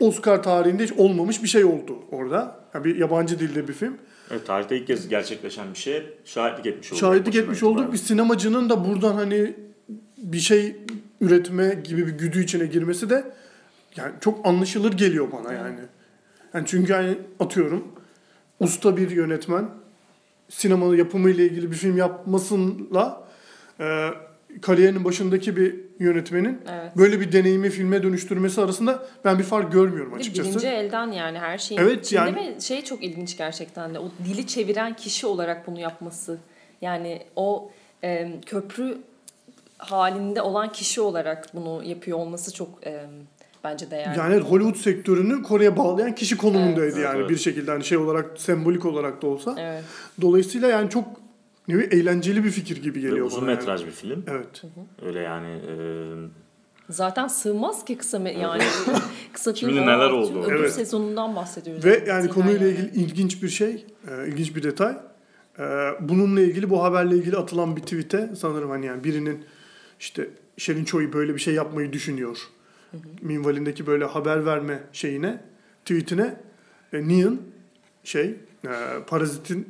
[0.00, 2.60] Oscar tarihinde hiç olmamış bir şey oldu orada.
[2.74, 3.98] Yani bir yabancı dilde bir film.
[4.30, 7.00] Evet, tarihte ilk kez gerçekleşen bir şey şahitlik etmiş olduk.
[7.00, 7.92] Şahitlik etmiş olduk.
[7.92, 9.54] Bir sinemacının da buradan hani
[10.18, 10.76] bir şey
[11.20, 13.24] üretme gibi bir güdü içine girmesi de
[13.96, 15.80] yani çok anlaşılır geliyor bana yani.
[16.54, 17.84] Yani çünkü hani atıyorum
[18.60, 19.68] usta bir yönetmen
[20.48, 23.26] sinema yapımı ile ilgili bir film yapmasınla
[23.80, 24.10] e,
[24.62, 26.96] kariyerinin başındaki bir yönetmenin Evet.
[26.96, 30.48] böyle bir deneyimi filme dönüştürmesi arasında ben bir fark görmüyorum açıkçası.
[30.50, 34.04] birinci elden yani her şeyin Evet, içinde yani- ve şey çok ilginç gerçekten de o
[34.28, 36.38] dili çeviren kişi olarak bunu yapması.
[36.82, 37.70] Yani o
[38.04, 38.98] e, köprü
[39.78, 43.04] halinde olan kişi olarak bunu yapıyor olması çok e,
[43.64, 44.18] bence değerli.
[44.18, 47.04] Yani Hollywood sektörünü Kore'ye bağlayan kişi konumundaydı Evet.
[47.04, 47.30] yani Evet.
[47.30, 49.54] bir şekilde hani şey olarak sembolik olarak da olsa.
[49.58, 49.84] Evet.
[50.20, 51.04] Dolayısıyla yani çok
[51.68, 53.50] ne bileyim, eğlenceli bir fikir gibi geliyor uzun bana.
[53.50, 53.58] yani.
[53.58, 54.24] metraj bir film.
[54.26, 54.62] Evet.
[55.06, 55.74] Öyle yani e,
[56.90, 58.62] Zaten sığmaz ki kısa me- yani
[59.32, 60.42] kısa film Şimdi olarak neler oldu?
[60.42, 60.72] ödül Evet.
[60.72, 61.84] sezonundan bahsediyoruz.
[61.84, 62.78] Ve yani konuyla yani.
[62.78, 64.96] ilgili ilginç bir şey, e, ilginç bir detay.
[65.58, 65.62] E,
[66.00, 69.44] bununla ilgili bu haberle ilgili atılan bir tweet'e sanırım hani yani birinin
[70.00, 72.38] işte Şerin Çoy böyle bir şey yapmayı düşünüyor.
[73.22, 75.40] Minvalindeki böyle haber verme şeyine,
[75.84, 76.36] tweetine
[76.92, 77.40] e, Neon
[78.04, 78.24] şey,
[78.64, 78.70] e,
[79.06, 79.68] Parazit'in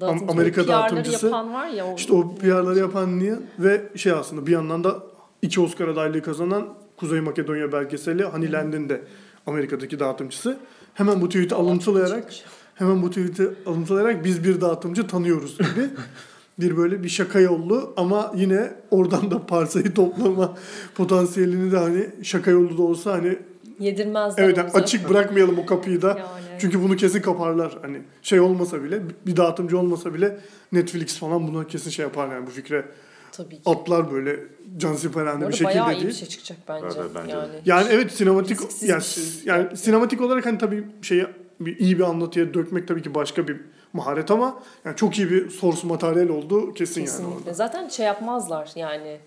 [0.00, 1.26] Dağıtımcı, Amerika dağıtımcısı.
[1.26, 1.86] yapan var ya.
[1.86, 5.02] O, İşte o PR'ları yapan Neon ve şey aslında bir yandan da
[5.42, 9.02] iki Oscar adaylığı kazanan Kuzey Makedonya belgeseli Honey Land'in de
[9.46, 10.58] Amerika'daki dağıtımcısı.
[10.94, 12.32] Hemen bu tweet'i alıntılayarak
[12.74, 15.88] hemen bu tweet'i alıntılayarak biz bir dağıtımcı tanıyoruz gibi
[16.58, 20.54] bir böyle bir şaka yollu ama yine oradan da parsayı toplama
[20.94, 23.38] potansiyelini de hani şaka yollu da olsa hani
[23.78, 26.08] Yedirmezler evet yani açık bırakmayalım o kapıyı da.
[26.08, 26.20] Yani.
[26.58, 27.78] Çünkü bunu kesin kaparlar.
[27.82, 30.38] Hani şey olmasa bile bir dağıtımcı olmasa bile
[30.72, 32.84] Netflix falan buna kesin şey yapar yani bu fikre
[33.32, 33.62] Tabii ki.
[33.66, 34.40] atlar böyle
[34.76, 36.86] cansiperane Bu bir şekilde bayağı iyi bir şey çıkacak bence.
[37.00, 37.32] Evet, bence de.
[37.32, 37.52] yani.
[37.64, 39.24] Yani evet sinematik yani, şey.
[39.44, 41.26] yani sinematik olarak hani tabii şeyi
[41.60, 43.60] bir iyi bir anlatıya dökmek tabii ki başka bir
[43.92, 47.36] maharet ama yani çok iyi bir source materyal oldu kesin, yani Kesinlikle.
[47.36, 47.52] orada.
[47.52, 49.18] Zaten şey yapmazlar yani.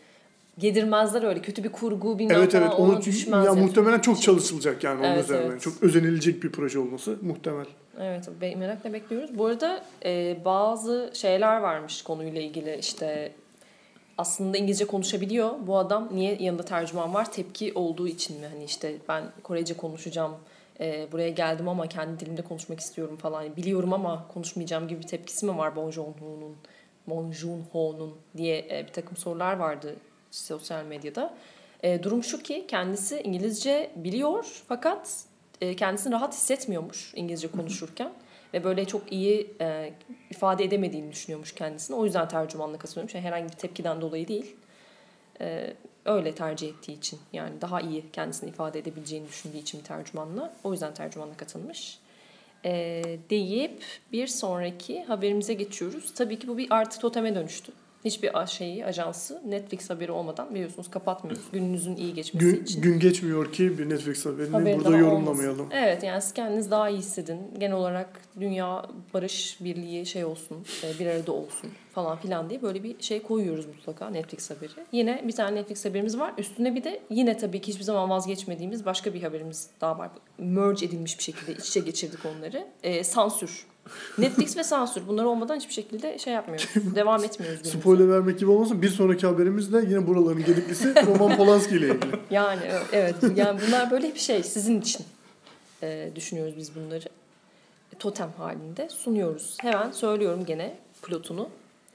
[0.61, 3.45] Yedirmezler öyle kötü bir kurgu bilmem Evet evet ona düşmez.
[3.45, 5.45] ya muhtemelen çok çalışılacak yani onun Evet, üzerine.
[5.51, 5.61] evet.
[5.61, 7.65] Çok özenilecek bir proje olması muhtemel.
[7.99, 9.37] Evet merakla bekliyoruz.
[9.37, 13.31] Bu arada e, bazı şeyler varmış konuyla ilgili işte
[14.17, 15.51] aslında İngilizce konuşabiliyor.
[15.67, 17.31] Bu adam niye yanında tercüman var?
[17.31, 18.47] Tepki olduğu için mi?
[18.53, 20.31] Hani işte ben Korece konuşacağım.
[20.79, 23.55] e, buraya geldim ama kendi dilimde konuşmak istiyorum falan.
[23.55, 26.55] Biliyorum ama konuşmayacağım gibi bir tepkisi mi var Bong Joon-ho'nun?
[27.07, 29.95] Bong Joon-ho'nun diye e, bir takım sorular vardı
[30.31, 31.33] sosyal medyada.
[31.83, 35.23] E, durum şu ki kendisi İngilizce biliyor fakat
[35.61, 38.11] e, kendisini rahat hissetmiyormuş İngilizce konuşurken
[38.53, 39.93] ve böyle çok iyi e,
[40.29, 41.95] ifade edemediğini düşünüyormuş kendisini.
[41.95, 43.15] O yüzden tercümanlık katılıyormuş.
[43.15, 44.55] Yani herhangi bir tepkiden dolayı değil.
[45.41, 45.73] E,
[46.05, 50.53] öyle tercih ettiği için yani daha iyi kendisini ifade edebileceğini düşündüğü için bir tercümanla.
[50.63, 51.99] O yüzden tercümanlık katılmış.
[52.65, 56.13] E, deyip bir sonraki haberimize geçiyoruz.
[56.13, 57.71] Tabii ki bu bir artı toteme dönüştü.
[58.05, 61.43] Hiçbir şeyi, ajansı Netflix haberi olmadan biliyorsunuz kapatmıyoruz.
[61.53, 62.81] Gününüzün iyi geçmesi Gün, için.
[62.81, 65.59] gün geçmiyor ki bir Netflix haberini Haberi burada yorumlamayalım.
[65.59, 65.77] olmasın.
[65.77, 67.39] Evet yani siz kendiniz daha iyi hissedin.
[67.57, 72.83] Genel olarak dünya barış birliği şey olsun, e, bir arada olsun falan filan diye böyle
[72.83, 74.71] bir şey koyuyoruz mutlaka Netflix haberi.
[74.91, 76.33] Yine bir tane Netflix haberimiz var.
[76.37, 80.09] Üstüne bir de yine tabii ki hiçbir zaman vazgeçmediğimiz başka bir haberimiz daha var.
[80.37, 82.67] Merge edilmiş bir şekilde iç içe geçirdik onları.
[82.83, 83.65] E, sansür.
[84.17, 85.01] Netflix ve sansür.
[85.07, 86.67] Bunlar olmadan hiçbir şekilde şey yapmıyoruz.
[86.95, 87.69] Devam etmiyoruz.
[87.69, 92.15] Spoiler vermek gibi olmasın bir sonraki haberimiz de yine buraların gediklisi Roman Polanski ile ilgili.
[92.31, 92.61] Yani
[92.93, 93.15] evet.
[93.35, 95.05] Yani bunlar böyle bir şey sizin için
[95.83, 97.05] e, düşünüyoruz biz bunları.
[97.99, 99.57] Totem halinde sunuyoruz.
[99.61, 101.49] Hemen söylüyorum gene plotunu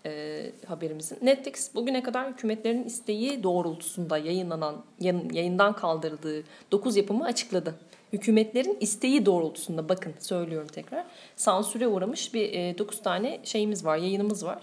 [0.07, 1.18] e, haberimizin.
[1.22, 7.74] Netflix bugüne kadar hükümetlerin isteği doğrultusunda yayınlanan yayın- yayından kaldırdığı 9 yapımı açıkladı.
[8.14, 11.05] Hükümetlerin isteği doğrultusunda bakın söylüyorum tekrar
[11.37, 14.62] sansüre uğramış bir 9 tane şeyimiz var, yayınımız var.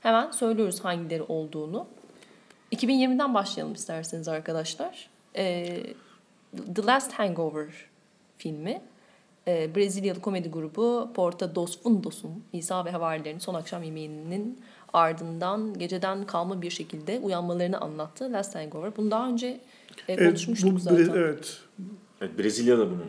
[0.00, 1.86] Hemen söylüyoruz hangileri olduğunu.
[2.72, 5.08] 2020'den başlayalım isterseniz arkadaşlar.
[5.36, 5.82] Ee,
[6.74, 7.68] The Last Hangover
[8.38, 8.80] filmi.
[9.48, 14.60] Ee, Brezilyalı komedi grubu Porta dos Fundos'un İsa ve Havarilerin son akşam yemeğinin
[14.92, 18.32] ardından geceden kalma bir şekilde uyanmalarını anlattı.
[18.32, 18.96] Last Hangover.
[18.96, 19.60] Bunu daha önce e,
[20.08, 21.12] Evet, konuşmuştuk bu, zaten.
[21.14, 21.60] Evet.
[22.22, 23.04] Evet, Brezilya'da bunun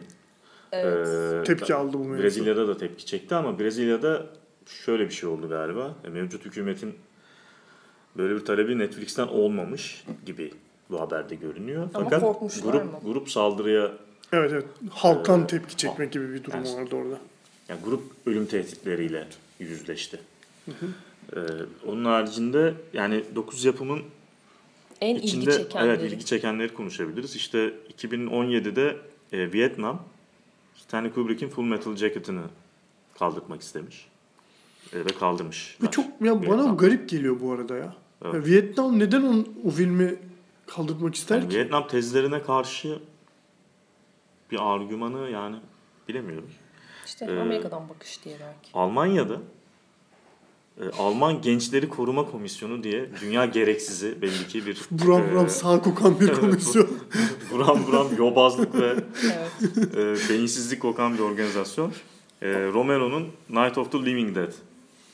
[0.72, 1.08] Evet.
[1.08, 2.24] e, Tepki aldı bu mevzu.
[2.24, 4.26] Brezilya'da da tepki çekti ama Brezilya'da
[4.86, 5.96] şöyle bir şey oldu galiba.
[6.06, 6.94] E, Mevcut hükümetin
[8.18, 10.52] böyle bir talebi Netflix'ten olmamış gibi
[10.90, 11.90] bu haberde görünüyor.
[11.94, 13.00] Ama Fakat korkmuşlar grup mı?
[13.04, 13.92] grup saldırıya
[14.34, 14.66] Evet evet.
[14.92, 17.18] Halktan Ee, tepki çekmek gibi bir durum yani- vardı orada.
[17.70, 19.28] yani grup ölüm tehditleriyle
[19.60, 20.20] yüzleşti.
[21.36, 21.40] Ee,
[21.88, 24.02] onun haricinde yani 9 yapımın
[25.04, 25.90] En içinde ilgi çekenleri.
[26.02, 27.36] evet ilgi çekenleri konuşabiliriz.
[27.36, 28.98] İşte 2017'de
[29.32, 30.04] e, Vietnam
[30.76, 32.44] Stanley Kubrick'in Full Metal Jacket'ını
[33.20, 34.08] kaldırmak istemiş.
[34.94, 35.78] E, ve kaldırmış.
[35.82, 37.96] Ve çok ya bana garip geliyor bu arada ya.
[38.26, 38.34] Evet.
[38.34, 40.16] Ya Vietnam neden on, o filmi
[40.68, 41.58] kaldırmak ister Yani ki?
[41.58, 43.00] Vietnam tezlerine karşı
[44.52, 45.56] bir argümanı yani
[46.10, 46.50] bilemiyorum.
[47.06, 48.70] İşte Ee, Amerika'dan bakış diye belki.
[48.74, 49.38] Almanya'da
[50.82, 55.82] e, Alman Gençleri Koruma Komisyonu diye dünya gereksizi belli ki bir Buram buram e, sağ
[55.82, 56.88] kokan bir komisyon.
[57.52, 59.96] buram buram yobazlık ve Evet.
[60.28, 61.92] e, beyinsizlik kokan bir organizasyon.
[62.42, 64.52] E, Romero'nun Night of the Living Dead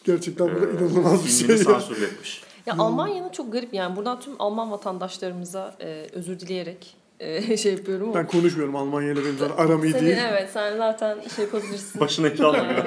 [0.04, 2.42] Gerçekten bu da e, inanılmaz bir şey sansürletmiş.
[2.66, 8.10] Ya Almanya'nın çok garip yani buradan tüm Alman vatandaşlarımıza e, özür dileyerek e, şey yapıyorum
[8.10, 8.16] ama.
[8.16, 10.18] Ben konuşmuyorum Almanya ile benim zaten aram iyi Senin, değil.
[10.30, 12.02] evet sen zaten şey yapabilirsin.
[12.02, 12.86] Başına iş almıyor.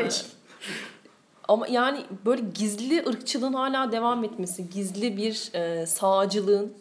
[1.52, 1.68] Evet.
[1.68, 6.72] Ama yani böyle gizli ırkçılığın hala devam etmesi, gizli bir e, sağcılığın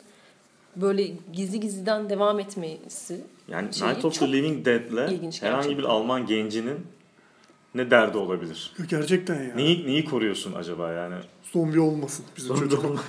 [0.75, 3.21] böyle gizli gizliden devam etmesi.
[3.47, 5.77] Yani Şeyi Night of the Living Dead'le ilginç herhangi gerçekten.
[5.77, 6.77] bir Alman gencinin
[7.75, 8.73] ne derdi olabilir?
[8.89, 9.55] Gerçekten ya.
[9.55, 11.15] Neyi, neyi koruyorsun acaba yani?
[11.53, 12.85] Zombi olmasın bizim Zombi çocuk.
[12.85, 13.01] olma-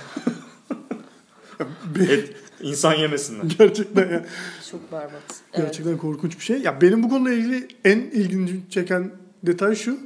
[2.09, 3.43] Et, insan yemesinler.
[3.59, 4.25] Gerçekten ya.
[4.71, 5.11] Çok berbat.
[5.53, 5.65] Evet.
[5.65, 6.61] Gerçekten korkunç bir şey.
[6.61, 9.11] Ya benim bu konuyla ilgili en ilginci çeken
[9.43, 9.97] detay şu.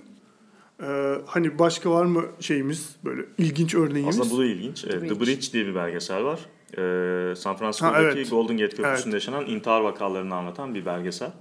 [0.84, 4.20] Ee, hani başka var mı şeyimiz böyle ilginç örneğimiz?
[4.20, 4.82] Aslında bu da ilginç.
[4.82, 5.20] The The Bridge.
[5.20, 6.40] Bridge, diye bir belgesel var.
[6.78, 8.30] Ee, San Francisco'daki Ha, evet.
[8.30, 9.14] Golden Gate Köprüsü'nde Evet.
[9.14, 11.32] yaşanan intihar vakalarını anlatan bir belgesel.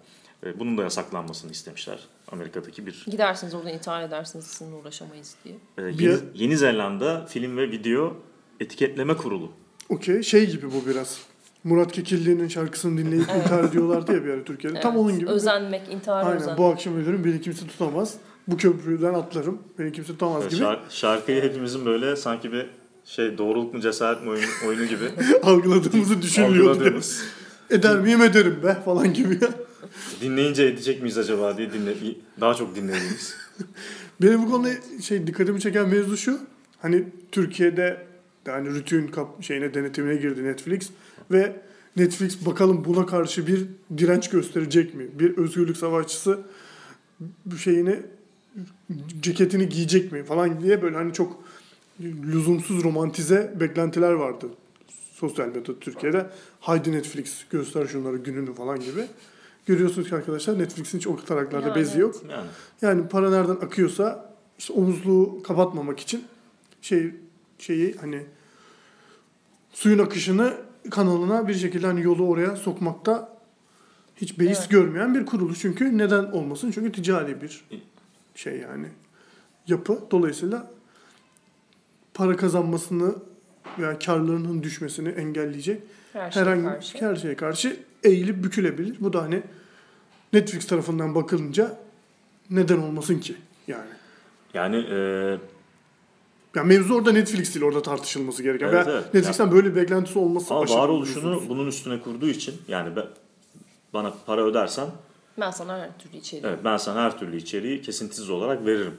[0.45, 1.99] Ee, bunun da yasaklanmasını istemişler.
[2.33, 3.05] Amerika'daki bir...
[3.11, 5.55] Gidersiniz oradan intihar edersiniz sizinle uğraşamayız diye.
[5.79, 8.17] Ee, Bir- Yeni, Yeni Zelanda Film ve Video
[8.61, 9.53] Etiketleme Kurulu.
[9.89, 10.23] Okey.
[10.23, 11.19] Şey gibi bu biraz.
[11.65, 13.43] Murat Kekilli'nin şarkısını dinleyip Evet.
[13.43, 14.81] intihar ediyorlardı ya bir ara Türkiye'de.
[14.81, 15.03] Tam Evet.
[15.05, 15.31] onun gibi.
[15.31, 16.37] Özenmek, intihar Aynen.
[16.37, 16.59] özenmek.
[16.59, 18.15] Bu akşam ölürüm beni kimse tutamaz.
[18.49, 19.59] Bu köprüden atlarım.
[19.79, 20.61] Beni kimse tutamaz gibi.
[20.61, 22.67] Şar- şarkıyı hepimizin böyle sanki bir
[23.05, 25.05] şey doğruluk mu cesaret mi oyunu, oyunu gibi
[25.43, 26.71] Algıladığımızı düşünüyordu.
[26.71, 27.23] algıladığımız.
[27.71, 29.51] Eder miyim ederim be falan gibi ya.
[30.21, 31.95] Dinleyince edecek miyiz acaba diye dinle,
[32.41, 33.35] daha çok dinlediğimiz.
[34.23, 34.69] Benim bu konuda
[35.03, 36.39] şey dikkatimi çeken mevzu şu.
[36.83, 38.07] Hani Türkiye'de
[38.47, 40.91] yani rütün kap şeyine denetimine girdi Netflix
[41.31, 41.57] ve
[41.97, 43.67] Netflix bakalım buna karşı bir
[43.99, 45.07] direnç gösterecek mi?
[45.19, 46.39] Bir özgürlük savaşçısı
[47.45, 48.03] bu şeyini
[49.23, 51.43] ceketini giyecek mi falan diye böyle hani çok
[52.01, 54.47] lüzumsuz romantize beklentiler vardı
[55.13, 56.27] sosyal medyada Türkiye'de.
[56.61, 59.07] Haydi Netflix göster şunları gününü falan gibi.
[59.67, 62.15] Görüyorsunuz ki arkadaşlar Netflix'in hiç o taraklarda Yani bezi yok.
[62.31, 62.47] Yani
[62.83, 66.25] Yani para nereden akıyorsa işte omuzluğu kapatmamak için
[66.83, 67.15] şey
[67.59, 68.23] şeyi hani
[69.73, 70.55] suyun akışını
[70.91, 73.37] kanalına bir şekilde hani yolu oraya sokmakta
[74.17, 74.71] hiç beis Evet.
[74.71, 75.59] görmeyen bir kuruluş.
[75.61, 76.71] Çünkü neden olmasın?
[76.71, 77.65] Çünkü ticari bir
[78.37, 78.87] şey yani
[79.67, 79.99] yapı.
[80.11, 80.71] Dolayısıyla
[82.15, 83.15] para kazanmasını
[83.79, 86.99] veya karlarının düşmesini engelleyecek Her şeye herhangi karşı.
[86.99, 88.97] her şeye karşı eğilip bükülebilir.
[89.01, 89.43] Bu da hani
[90.33, 91.79] Netflix tarafından bakılınca
[92.51, 93.35] neden olmasın ki
[93.69, 93.91] yani.
[94.55, 94.97] yani e,
[96.55, 98.69] Yani mevzu orada Netflix değil orada tartışılması gereken.
[98.69, 99.15] Evet, evet.
[99.15, 103.07] Netflix'ten böyle bir beklentisi olması ama varoluşunu bunun üstüne kurduğu için yani ben,
[103.93, 104.87] bana para ödersen
[105.41, 106.47] Ben sana her türlü içeriği.
[106.49, 108.95] evet ben sana her türlü içeriği kesintisiz olarak veririm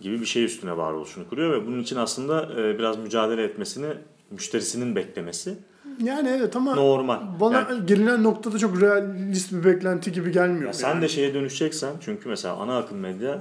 [0.00, 3.86] gibi bir şey üstüne varoluşunu kuruyor ve bunun için aslında e, biraz mücadele etmesini
[4.30, 5.58] müşterisinin beklemesi
[6.02, 7.20] Yani evet ama normal.
[7.40, 10.66] bana Yani- gelinen noktada çok realist bir beklenti gibi gelmiyor.
[10.66, 11.02] Ya sen yani.
[11.02, 13.38] de şeye dönüşeceksen çünkü mesela ana akım medya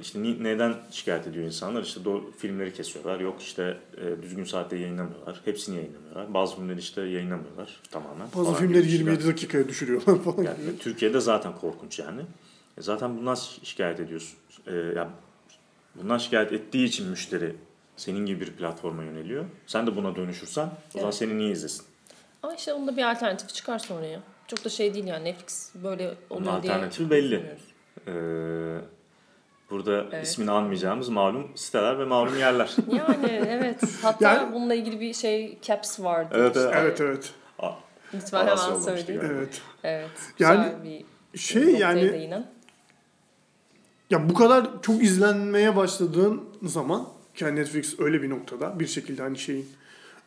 [0.00, 1.82] işte neden şikayet ediyor insanlar?
[1.82, 3.20] İşte do filmleri kesiyorlar.
[3.20, 5.40] Yok işte e, düzgün saatte yayınlamıyorlar.
[5.44, 6.34] Hepsini yayınlamıyorlar.
[6.34, 8.26] Bazı filmleri işte yayınlamıyorlar tamamen.
[8.36, 9.10] Bazı falan filmleri gibi şeyler.
[9.12, 10.78] 27 dakikaya düşürüyorlar falan Yani gibi.
[10.78, 12.20] Türkiye'de zaten korkunç yani.
[12.78, 14.38] E zaten bundan şi- şikayet ediyorsun.
[14.66, 15.10] E, yani
[15.94, 17.56] bundan şikayet ettiği için müşteri
[17.96, 19.44] senin gibi bir platforma yöneliyor.
[19.66, 21.14] Sen de buna dönüşürsen o zaman Evet.
[21.14, 21.84] seni niye izlesin?
[22.42, 24.20] Ama işte onda bir alternatif çıkar sonra ya.
[24.48, 26.72] Çok da şey değil yani Netflix böyle Onun oluyor diye.
[26.72, 27.56] alternatifi belli.
[28.06, 28.12] Ee,
[29.70, 30.26] burada Evet.
[30.26, 32.76] ismini anmayacağımız malum siteler ve malum yerler.
[32.92, 33.82] Yani evet.
[34.02, 36.34] Hata Yani- bununla ilgili bir şey caps vardı.
[36.38, 36.74] Evet, evet.
[36.76, 37.32] Evet evet.
[37.58, 37.70] Aa,
[38.14, 39.22] Lütfen hemen söyleyeyim.
[39.24, 39.60] Evet.
[39.84, 40.10] Evet.
[40.38, 41.04] Yani bir
[41.38, 42.46] Şey yani değinen.
[44.10, 49.22] ya bu kadar çok izlenmeye başladığın zaman ki yani Netflix öyle bir noktada bir şekilde
[49.22, 49.68] hani şeyin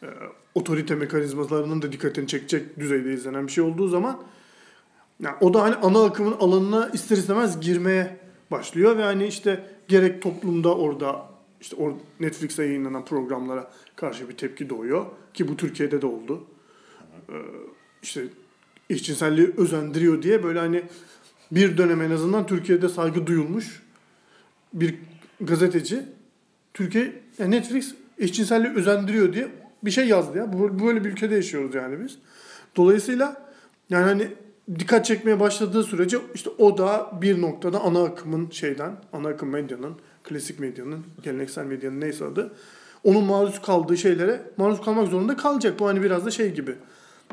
[0.04, 0.08] e,
[0.56, 4.22] otorite mekanizmalarının da dikkatini çekecek düzeyde izlenen bir şey olduğu zaman
[5.20, 8.18] ya o da hani ana akımın alanına ister istemez girmeye
[8.58, 11.26] başlıyor ve hani işte gerek toplumda orada
[11.62, 16.44] işte or Netflix'e yayınlanan programlara karşı bir tepki doğuyor ki bu Türkiye'de de oldu.
[17.30, 17.34] Ee,
[18.04, 18.24] işte
[18.90, 20.84] eşcinselliği özendiriyor diye böyle hani
[21.52, 23.84] bir dönem en azından Türkiye'de saygı duyulmuş
[24.74, 24.96] bir
[25.42, 26.02] gazeteci
[26.74, 29.48] Türkiye yani Netflix eşcinselliği özendiriyor diye
[29.84, 30.54] bir şey yazdı ya.
[30.54, 32.18] Bu- Böyle bir ülkede yaşıyoruz yani biz.
[32.76, 33.52] Dolayısıyla
[33.90, 34.28] yani hani
[34.80, 39.96] dikkat çekmeye başladığı sürece işte o da bir noktada ana akımın şeyden, ana akım medyanın,
[40.24, 42.52] klasik medyanın, geleneksel medyanın neyse adı
[43.04, 45.80] onun maruz kaldığı şeylere maruz kalmak zorunda kalacak.
[45.80, 46.76] Bu hani biraz da şey gibi.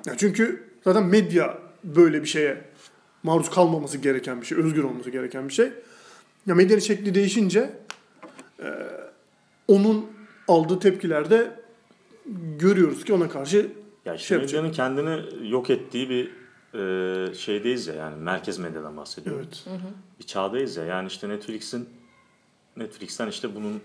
[0.07, 2.65] Ya çünkü zaten medya böyle bir şeye
[3.23, 5.73] maruz kalmaması gereken bir şey, özgür olması gereken bir şey.
[6.47, 7.71] Ya medyanın şekli değişince
[8.61, 8.69] e,
[9.69, 10.07] onun
[10.49, 11.51] aldığı tepkilerde
[12.59, 13.71] görüyoruz ki ona karşı
[14.05, 14.63] Ya işte Şey yapacak.
[14.63, 16.40] medyanın kendini yok ettiği bir
[16.75, 19.49] e, şeydeyiz ya yani merkez medyadan bahsediyorum.
[19.67, 19.67] evet
[20.21, 21.89] Bir çağdayız ya yani işte Netflix'in
[22.77, 23.81] Netflix'ten işte bunun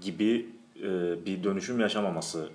[0.00, 0.46] gibi
[0.82, 2.48] e, bir dönüşüm yaşamaması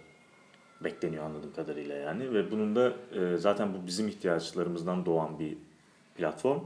[0.83, 5.57] bekleniyor anladığım kadarıyla yani ve bunun da e, zaten bu bizim ihtiyaçlarımızdan doğan bir
[6.17, 6.59] platform.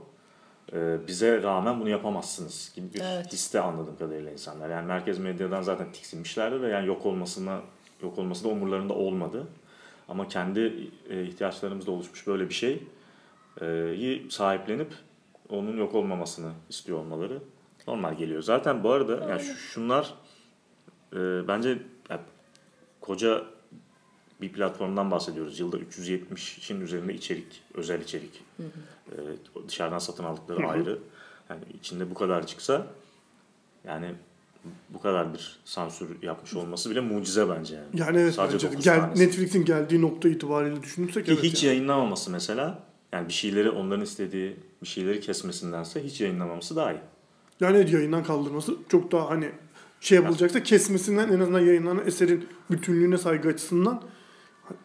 [0.73, 3.33] E, bize rağmen bunu yapamazsınız gibi bir Evet.
[3.33, 4.69] histe anladığım kadarıyla insanlar.
[4.69, 7.61] Yani merkez medyadan zaten tiksinmişlerdi ve yani yok olmasına
[8.03, 9.47] yok olması da umurlarında olmadı.
[10.09, 12.83] Ama kendi e, ihtiyaçlarımızda oluşmuş böyle bir şey
[13.61, 14.93] e, sahiplenip
[15.49, 17.39] onun yok olmamasını istiyor olmaları
[17.87, 18.41] normal geliyor.
[18.41, 20.13] Zaten bu arada yani şu- şunlar
[21.13, 21.17] e,
[21.47, 21.69] bence
[22.09, 22.21] yani
[23.01, 23.43] koca
[24.41, 25.59] bir platformdan bahsediyoruz.
[25.59, 28.43] Yılda 370'in üzerinde içerik, özel içerik.
[29.11, 29.15] E,
[29.67, 30.67] dışarıdan satın aldıkları Hı hı.
[30.71, 30.99] ayrı.
[31.49, 32.87] Yani içinde bu kadar çıksa
[33.83, 34.11] yani
[34.89, 37.87] bu kadar bir sansür yapmış olması bile mucize bence yani.
[37.93, 39.23] yani evet Sadece bence Gel, tanesi.
[39.23, 41.43] Netflix'in geldiği nokta itibariyle düşünürsek Ki evet.
[41.43, 41.73] hiç yani.
[41.75, 46.99] yayınlamaması mesela yani bir şeyleri onların istediği bir şeyleri kesmesindense hiç yayınlamaması daha iyi.
[47.59, 49.49] Yani evet, yayından kaldırması çok daha hani
[50.01, 54.01] şey yapılacaksa kesmesinden en azından yayınlanan eserin bütünlüğüne saygı açısından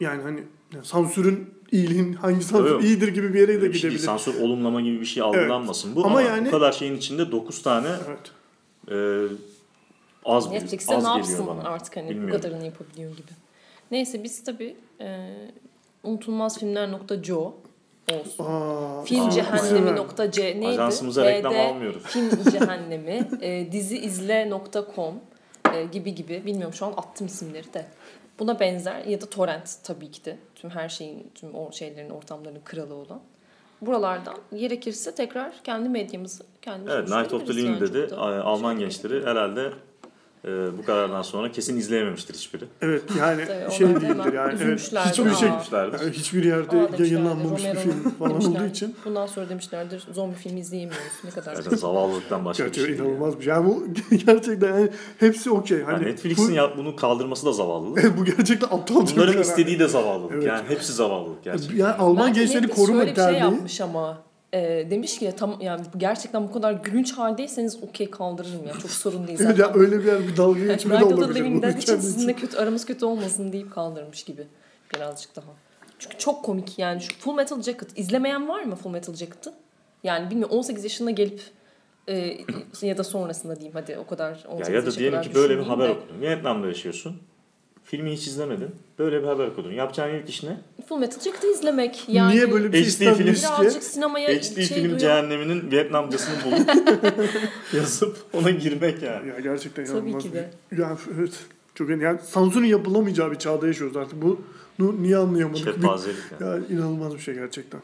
[0.01, 0.43] yani hani
[0.83, 3.99] sansürün iyiliğin hangi sansür Yok, iyidir gibi bir yere de bir şey gidebilir.
[4.07, 5.97] sansür olumlama gibi bir şey algılanmasın.
[5.97, 8.31] Bu Ama ama, yani- bu kadar şeyin içinde 9 tane Evet.
[8.91, 8.95] e,
[10.25, 11.69] az, bir, Netflix'te az ne geliyor yapsın bana.
[11.69, 12.37] artık hani bu Bilmiyorum.
[12.43, 13.31] kadarını yapabiliyor gibi.
[13.91, 15.29] Neyse biz tabii e,
[16.05, 17.55] unutulmazfilmler.co
[18.13, 18.45] olsun.
[18.45, 20.67] Aa, Film Aa, cehennemi.c neydi?
[20.69, 22.03] Ajansımıza reklam HD almıyoruz.
[22.03, 25.15] Film cehennemi, e, diziizle.com
[25.75, 26.43] e, gibi gibi.
[26.47, 27.87] Bilmiyorum şu an attım isimleri de.
[28.39, 30.37] Buna benzer ya da torrent tabii ki de.
[30.55, 33.21] Tüm her şeyin, tüm o şeylerin, ortamların kralı olan.
[33.81, 38.11] Buralardan gerekirse tekrar kendi medyamızı kendimiz Evet Night of the oluşturabiliriz Living yani dedi.
[38.11, 39.71] çok da A- Alman gençleri herhalde
[40.45, 42.65] e, bu karardan sonra kesin izleyememiştir hiçbiri.
[42.83, 43.43] Evet yani
[43.79, 44.59] şey değildir yani.
[44.63, 49.49] Evet, hiçbir şey yani hiçbir yerde Aa yayınlanmamış bir film falan olduğu için Bundan sonra
[49.49, 51.13] demişlerdir zombi filmi izleyemiyoruz.
[51.25, 53.53] Ne kadar Zaten zavallılıktan başka bir şey gerçekten inanılmaz bir şey.
[53.53, 53.87] Yani bu
[54.27, 55.79] gerçekten yani hepsi okey.
[55.79, 58.19] Yani Hani Netflix'in bu, ya bunu kaldırması da zavallılık.
[58.19, 60.33] Bu gerçekten aptalca bir Bunların istediği de zavallılık.
[60.33, 60.47] Evet.
[60.47, 61.77] Yani hepsi zavallılık gerçekten.
[61.77, 64.23] Yani Alman Bence Gençleri Koruma şöyle bir şey Derneği yapmış ama
[64.55, 69.27] e, demiş ki tam yani gerçekten bu kadar gülünç haldeyseniz okey kaldırırım ya çok sorun
[69.27, 69.63] değil zaten.
[69.65, 71.63] ya öyle bir yer bir dalga geçme de olabilir.
[71.63, 74.47] Dead için sizinle kötü aramız kötü olmasın deyip kaldırmış gibi
[74.95, 75.47] birazcık daha.
[75.99, 79.53] Çünkü çok komik yani şu Full Metal Jacket izlemeyen var mı Full Metal Jacket'ı?
[80.05, 81.41] Yani bilmiyorum 18 yaşına gelip
[82.09, 82.37] e,
[82.83, 85.63] ya da sonrasında diyeyim hadi o kadar 18 Ya ya da diyelim ki böyle bir
[85.63, 85.93] haber de.
[85.93, 86.21] okudun.
[86.21, 87.17] Vietnam'da yaşıyorsun.
[87.85, 88.71] Filmi hiç izlemedin.
[88.99, 89.73] Böyle bir haber okudun.
[89.73, 90.61] Yapacağın ilk iş ne?
[90.89, 92.35] Full Metal Jacket'ı izlemek yani.
[92.35, 93.43] Niye böyle bir şey HD film- ki?
[93.61, 96.69] Birazcık sinemaya HD şey film duyan- cehenneminin Vietnamcasını bulup
[97.73, 99.29] yazıp ona girmek yani.
[99.29, 100.51] Ya gerçekten Tabii inanılmaz ki bir- de.
[100.83, 101.33] Yani evet.
[101.75, 104.23] Çok yani sansürün yapılamayacağı bir çağda yaşıyoruz artık.
[104.23, 104.41] Bu
[104.79, 105.65] bunu niye anlayamadık?
[105.65, 106.51] Şefazelik yani.
[106.51, 107.81] Ya inanılmaz bir şey gerçekten.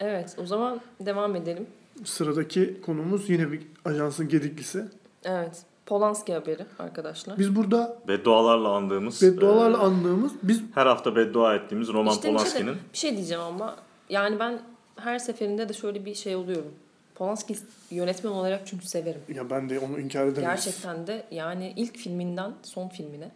[0.00, 1.66] Evet o zaman devam edelim.
[2.04, 4.84] Sıradaki konumuz yine bir ajansın gediklisi.
[5.24, 5.62] Evet.
[5.90, 7.38] Polanski haberi arkadaşlar.
[7.38, 12.22] Biz burada Beddualarla andığımız, beddualarla e, andığımız biz her hafta beddua ettiğimiz Roman İşte bir
[12.28, 13.76] şey, Polanski'nin bir şey diyeceğim ama
[14.08, 14.60] yani ben
[14.96, 16.74] her seferinde de şöyle bir şey oluyorum.
[17.14, 17.56] Polanski
[17.90, 19.20] yönetmen olarak çünkü severim.
[19.34, 20.64] ya ben de onu inkar edemeyiz.
[20.64, 23.30] Gerçekten de yani ilk filminden son filmine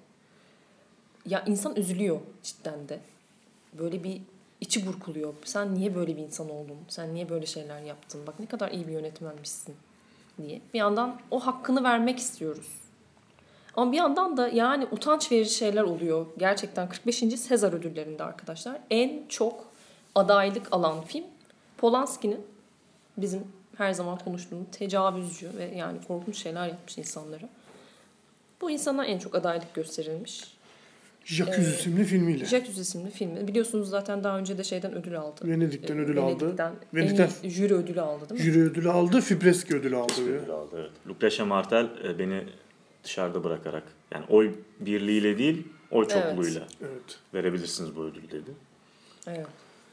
[1.26, 3.00] ya insan üzülüyor cidden de.
[3.78, 4.20] Böyle bir
[4.60, 5.34] içi burkuluyor.
[5.44, 6.76] Sen niye böyle bir insan oldun?
[6.88, 8.20] Sen niye böyle şeyler yaptın?
[8.26, 9.74] Bak ne kadar iyi bir yönetmenmişsin.
[10.42, 10.60] Diye.
[10.74, 12.68] Bir yandan o hakkını vermek istiyoruz.
[13.76, 16.26] Ama bir yandan da yani utanç verici şeyler oluyor.
[16.38, 17.16] Gerçekten 45.
[17.16, 19.64] Sezar ödüllerinde arkadaşlar en çok
[20.14, 21.24] adaylık alan film
[21.78, 22.46] Polanski'nin
[23.16, 27.48] bizim her zaman konuştuğumuz tecavüzcü ve yani korkunç şeyler yapmış insanlara.
[28.60, 30.53] Bu insana en çok adaylık gösterilmiş.
[31.24, 32.44] Jacques Ee, isimli filmiyle.
[32.44, 33.48] Jacques isimli filmi.
[33.48, 35.40] Biliyorsunuz zaten daha önce de şeyden ödül aldı.
[35.44, 36.44] Venedik'ten Ee, ödül aldı.
[36.44, 38.44] Venedik'ten Venedik'ten en iyi jüri ödülü aldı değil mi?
[38.44, 39.20] jüri ödülü aldı.
[39.20, 40.12] Fipreski ödülü aldı.
[40.20, 40.26] ya.
[40.26, 40.90] Ödül aldı, evet.
[41.08, 42.42] Lucretia Martel e, beni
[43.04, 43.82] dışarıda bırakarak
[44.14, 47.18] yani oy birliğiyle değil oy çokluğuyla Evet.
[47.34, 48.50] verebilirsiniz bu ödülü dedi.
[49.26, 49.46] Evet.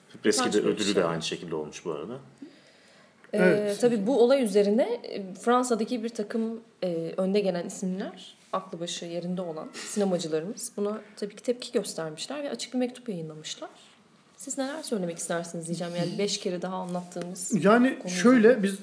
[0.09, 1.09] Fipreski de ödülü de şeyler.
[1.09, 2.13] aynı şekilde olmuş bu arada.
[3.33, 3.77] Ee, Evet.
[3.81, 9.41] tabii bu olay üzerine e, Fransa'daki bir takım e, önde gelen isimler, aklı başı yerinde
[9.41, 13.69] olan sinemacılarımız buna tabii ki tepki göstermişler ve açık bir mektup yayınlamışlar.
[14.37, 15.93] Siz neler söylemek istersiniz diyeceğim.
[15.95, 17.63] Yani beş kere daha anlattığımız.
[17.65, 18.75] Yani şöyle biz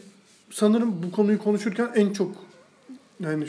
[0.50, 2.48] sanırım bu konuyu konuşurken en çok
[3.20, 3.46] yani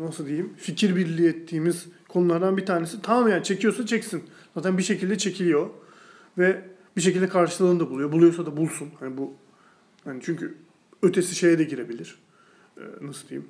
[0.00, 4.24] nasıl diyeyim fikir birliği ettiğimiz konulardan bir tanesi tamam yani çekiyorsa çeksin.
[4.54, 5.70] Zaten bir şekilde çekiliyor
[6.38, 6.62] ve
[6.96, 8.12] bir şekilde karşılığını da buluyor.
[8.12, 8.88] Buluyorsa da bulsun.
[9.00, 9.34] Hani bu
[10.04, 10.54] hani çünkü
[11.02, 12.18] ötesi şeye de girebilir.
[12.78, 13.48] Ee, nasıl diyeyim?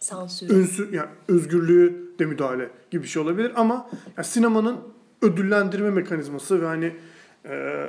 [0.00, 0.92] Sansür.
[0.92, 4.78] Yani özgürlüğü de müdahale gibi bir şey olabilir ama yani sinemanın
[5.22, 6.96] ödüllendirme mekanizması ve hani
[7.44, 7.86] e,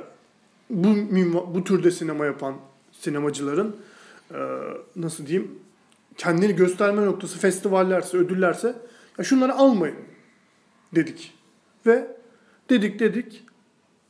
[0.70, 0.88] bu
[1.54, 2.54] bu türde sinema yapan
[2.92, 3.76] sinemacıların
[4.30, 4.38] e,
[4.96, 5.58] nasıl diyeyim
[6.16, 8.76] kendini gösterme noktası festivallerse, ödüllerse
[9.18, 9.96] ya şunları almayın
[10.94, 11.34] dedik.
[11.86, 12.16] Ve
[12.70, 13.44] dedik dedik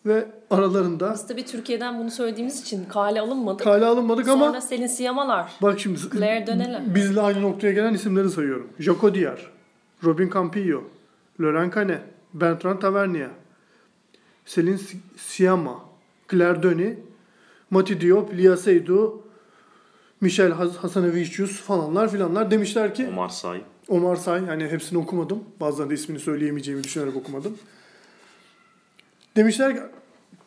[0.08, 3.64] ve aralarında Biz tabii Türkiye'den bunu söylediğimiz için kale alınmadık.
[3.64, 5.52] kale alınmadık Sonra ama Selin Siyamalar.
[5.62, 6.94] Bak şimdi Claire Döneler.
[6.94, 8.68] bizle aynı noktaya gelen isimleri sayıyorum.
[8.78, 9.50] Jaco Diar,
[10.04, 10.82] Robin Campillo,
[11.40, 12.00] Laurent Canet,
[12.34, 13.30] Bertrand Tavernier,
[14.44, 15.74] Selin Si- Siama,
[16.30, 16.98] Claire Denis,
[17.70, 19.12] Mati Diop, Lia Seydoux,
[20.20, 23.60] Michel Has- Hasanavicius falanlar filanlar demişler ki Omar Say.
[23.88, 25.38] Omar Say yani hepsini okumadım.
[25.60, 27.58] Bazılarında ismini söyleyemeyeceğimi düşünerek okumadım.
[29.38, 29.82] Demişler ki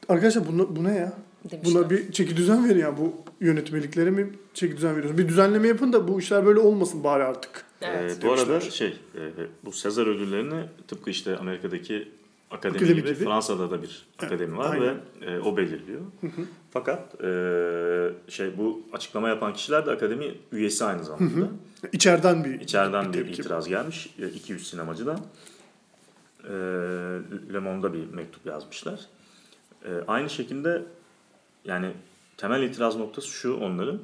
[0.09, 1.13] arkadaşlar bu, bu ne ya?
[1.51, 1.75] Demişler.
[1.75, 5.17] Buna bir çeki düzen verin ya bu yönetmeliklere mi çeki düzen veriyorsun?
[5.17, 7.65] Bir düzenleme yapın da bu işler böyle olmasın bari artık.
[7.81, 8.17] Evet.
[8.19, 9.21] Ee, bu arada şey e,
[9.65, 12.07] bu Sezar ödüllerini tıpkı işte Amerika'daki
[12.51, 13.25] akademi, Akademi gibi, gibi.
[13.25, 14.95] Fransa'da da bir akademi var aynen.
[15.21, 16.01] ve e, o belirliyor.
[16.71, 21.47] Fakat e, şey bu açıklama yapan kişiler de akademi üyesi aynı zamanda.
[21.91, 23.41] İçeriden bir İçeriden bir tepki.
[23.41, 24.15] itiraz gelmiş.
[24.19, 25.19] E, 200 sinemacıdan.
[26.43, 26.53] E,
[27.53, 28.99] Le Monde'a bir mektup yazmışlar.
[29.85, 30.83] E, aynı şekilde
[31.65, 31.91] yani
[32.37, 33.99] temel itiraz noktası şu onların.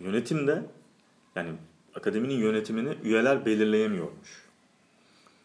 [0.00, 0.62] Yönetimde
[1.36, 1.50] yani
[1.94, 4.46] akademinin yönetimini üyeler belirleyemiyormuş.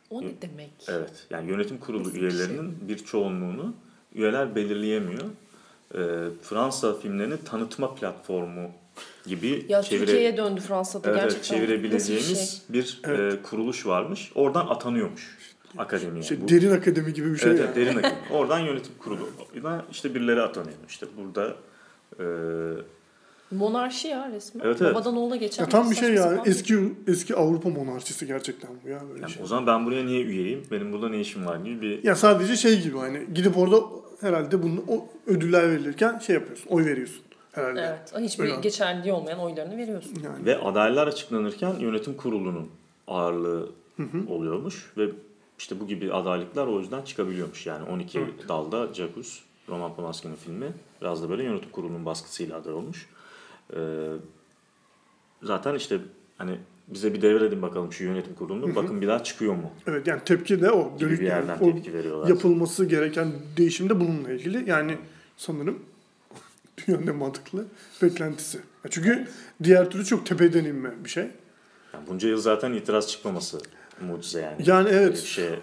[0.09, 0.71] O ne demek?
[0.87, 1.27] Evet.
[1.29, 3.73] Yani yönetim kurulu Nasıl bir üyelerinin bir çoğunluğunu
[4.15, 5.23] üyeler belirleyemiyor.
[5.95, 5.99] E,
[6.41, 8.71] Fransa filmlerini tanıtma platformu
[9.25, 11.57] gibi Ya çevire- Türkiye'ye döndü Fransa'da Evet, evet, gerçekten.
[11.57, 13.03] çevirebileceğimiz bir şey?
[13.03, 14.31] bir, e, kuruluş varmış.
[14.35, 15.34] Oradan atanıyormuş
[15.77, 16.23] akademiye.
[16.23, 17.51] şey, Bu- derin akademi gibi bir şey.
[17.51, 18.19] evet, evet, derin akademi.
[18.31, 19.29] Oradan yönetim kurulu.
[19.91, 20.75] işte birileri atanıyor.
[20.89, 21.55] İşte burada
[22.19, 22.25] e,
[23.51, 24.65] Monarşi ya resmen.
[24.65, 24.95] Evet, evet.
[24.95, 25.63] Babadan oğula geçen.
[25.63, 26.43] Ya tam bir şey ya.
[26.45, 29.43] Eski eski Avrupa monarşisi gerçekten bu ya böyle yani şey.
[29.43, 30.63] o zaman ben buraya niye üyeyim?
[30.71, 33.81] Benim burada ne işim var gibi bir Ya sadece şey gibi hani gidip orada
[34.21, 36.65] herhalde bunu o ödüller verilirken şey yapıyorsun.
[36.69, 37.81] Oy veriyorsun herhalde.
[38.13, 38.23] Evet.
[38.29, 38.55] Hiçbir Öyle.
[38.61, 40.13] geçerliliği olmayan oylarını veriyorsun.
[40.23, 42.69] Yani Ve adaylar açıklanırken yönetim kurulunun
[43.07, 43.69] ağırlığı
[44.29, 45.09] oluyormuş ve
[45.59, 47.65] işte bu gibi adaylıklar o yüzden çıkabiliyormuş.
[47.65, 49.39] Yani 12 dalda Jacques,
[49.69, 50.67] Roman Polanski'nin filmi
[51.01, 53.09] biraz da böyle yönetim kurulunun baskısıyla aday olmuş.
[53.73, 53.77] Ee,
[55.43, 55.99] zaten işte
[56.37, 58.75] hani bize bir devredin bakalım şu yönetim kurulunu.
[58.75, 59.71] Bakın bir daha çıkıyor mu?
[59.87, 60.97] evet yani tepki de o.
[60.97, 62.27] Gibi Dönük bir yerden o tepki veriyorlar.
[62.27, 64.69] yapılması gereken değişimde bununla ilgili.
[64.69, 64.97] Yani
[65.37, 65.79] sanırım
[66.87, 67.65] dünyanın en mantıklı
[68.01, 68.59] beklentisi.
[68.89, 69.27] Çünkü
[69.63, 71.27] diğer türlü çok tepeden inme bir şey.
[71.93, 73.61] Yani bunca yıl zaten itiraz çıkmaması
[74.01, 74.55] mucize yani.
[74.65, 75.17] Yani evet.
[75.17, 75.59] Şeye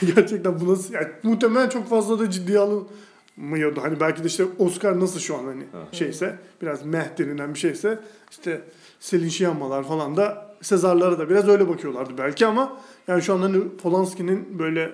[0.14, 3.82] Gerçekten bu nasıl yani muhtemelen çok fazla da ciddiye alınmıyordu.
[3.82, 7.98] Hani belki de işte Oscar nasıl şu an hani şeyse biraz meh denilen bir şeyse
[8.30, 8.62] işte
[9.00, 13.76] Selin Şiyanmalar falan da Sezarlara da biraz öyle bakıyorlardı belki ama yani şu an hani
[13.76, 14.92] Polanski'nin böyle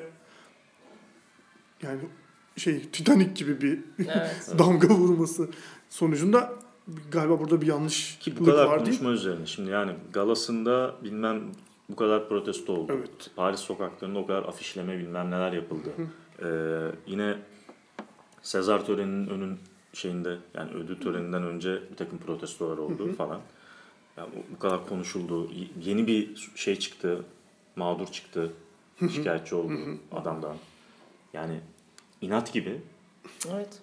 [1.83, 2.01] yani
[2.57, 4.55] şey Titanic gibi bir Evet.
[4.59, 5.49] damga vurması
[5.91, 6.53] sonucunda
[7.11, 8.87] galiba burada bir yanlışlık Ki bu kadar var değil.
[8.87, 9.47] konuşma üzerine.
[9.47, 11.43] Şimdi yani galasında bilmem
[11.89, 12.93] bu kadar protesto oldu.
[12.99, 13.31] Evet.
[13.37, 15.91] Paris sokaklarında o kadar afişleme bilmem neler yapıldı.
[16.43, 16.47] Ee,
[17.07, 17.37] yine
[18.43, 19.59] Sezar töreninin önün
[19.93, 23.41] şeyinde yani ödül töreninden önce bir takım protestolar oldu falan.
[24.17, 25.51] Yani bu- kadar konuşuldu.
[25.85, 27.25] Yeni bir şey çıktı.
[27.77, 28.53] Mağdur çıktı.
[29.15, 29.73] Şikayetçi oldu
[30.13, 30.57] adamdan.
[31.33, 31.61] Yani
[32.21, 32.81] inat gibi
[33.55, 33.79] Evet.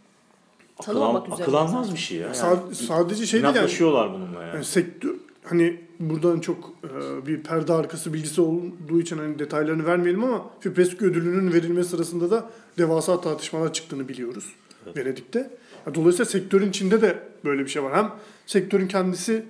[0.79, 2.27] akıl, akıl almaz bir şey ya.
[2.27, 3.69] Yani, Sa- sadece şey değil yani.
[4.13, 4.55] bununla yani.
[4.55, 10.23] Yani sektör hani buradan çok e, bir perde arkası bilgisi olduğu için hani detaylarını vermeyelim
[10.23, 14.53] ama Fipreski ödülünün verilme sırasında da devasa tartışmalar çıktığını biliyoruz
[14.97, 15.49] Venedik'te.
[15.87, 17.95] Ya Dolayısıyla sektörün içinde de böyle bir şey var.
[17.95, 18.11] Hem
[18.45, 19.45] sektörün kendisi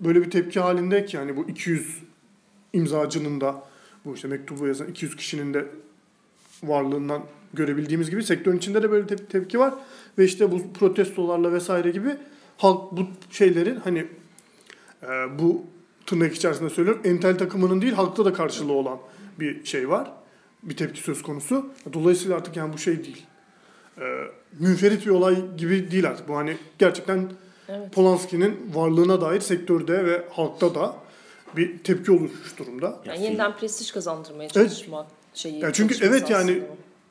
[0.00, 1.98] böyle bir tepki halinde ki yani bu 200
[2.72, 3.62] imzacının da
[4.04, 5.66] bu işte mektubu yazan 200 kişinin de
[6.62, 7.22] varlığından
[7.54, 9.74] görebildiğimiz gibi sektörün içinde de böyle tep- tepki var
[10.18, 12.10] ve işte bu protestolarla vesaire gibi
[12.56, 14.06] halk bu şeylerin hani
[15.02, 15.06] e,
[15.38, 15.64] bu
[16.06, 18.98] tırnak içerisinde söylüyorum entel takımının değil halkta da karşılığı olan
[19.40, 20.12] bir şey var.
[20.62, 21.66] Bir tepki söz konusu.
[21.92, 23.26] Dolayısıyla artık yani bu şey değil.
[24.00, 24.04] E,
[24.58, 26.28] münferit bir olay gibi değil artık.
[26.28, 27.30] Bu hani gerçekten
[27.68, 27.92] Evet.
[27.92, 30.96] Polanski'nin varlığına dair sektörde ve halkta da
[31.56, 33.00] bir tepki oluşmuş durumda.
[33.04, 34.52] Yani Ya yeniden prestij kazandırmaya Evet.
[34.52, 35.58] çalışma şeyi.
[35.60, 36.62] Ya çünkü evet yani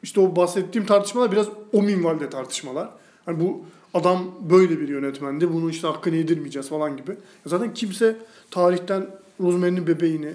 [0.03, 2.89] işte o bahsettiğim tartışmalar biraz o minvalde tartışmalar.
[3.25, 3.65] Hani bu
[3.95, 5.53] adam böyle bir yönetmendi.
[5.53, 7.17] Bunu işte hakkını yedirmeyeceğiz falan gibi.
[7.45, 8.15] Zaten kimse
[8.51, 9.07] tarihten
[9.41, 10.33] Rosemary'nin bebeğini,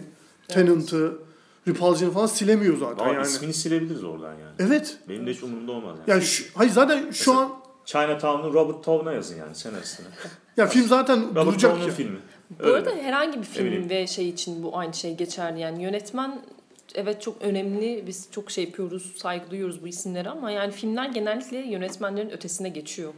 [0.49, 1.19] Tenant'ı,
[1.69, 3.27] Repulsion'ı falan silemiyor zaten Ama yani.
[3.27, 4.55] ismini silebiliriz oradan yani.
[4.59, 4.99] Evet.
[5.09, 6.11] Benim de hiç umurumda olmaz yani.
[6.11, 7.51] Yani şu, hayır zaten şu an
[7.85, 10.07] Chinatown'u Robert Towne'a yazın yani senaristine.
[10.57, 11.95] ya film zaten Robert duracak Towne'un ya.
[11.95, 12.19] filmi.
[12.51, 12.77] Bu Öyle.
[12.77, 15.61] arada herhangi bir film ve şey için bu aynı şey geçerli.
[15.61, 16.43] Yani yönetmen
[16.95, 18.05] evet çok önemli.
[18.07, 23.13] Biz çok şey yapıyoruz, saygı duyuyoruz bu isimlere ama yani filmler genellikle yönetmenlerin ötesine geçiyor.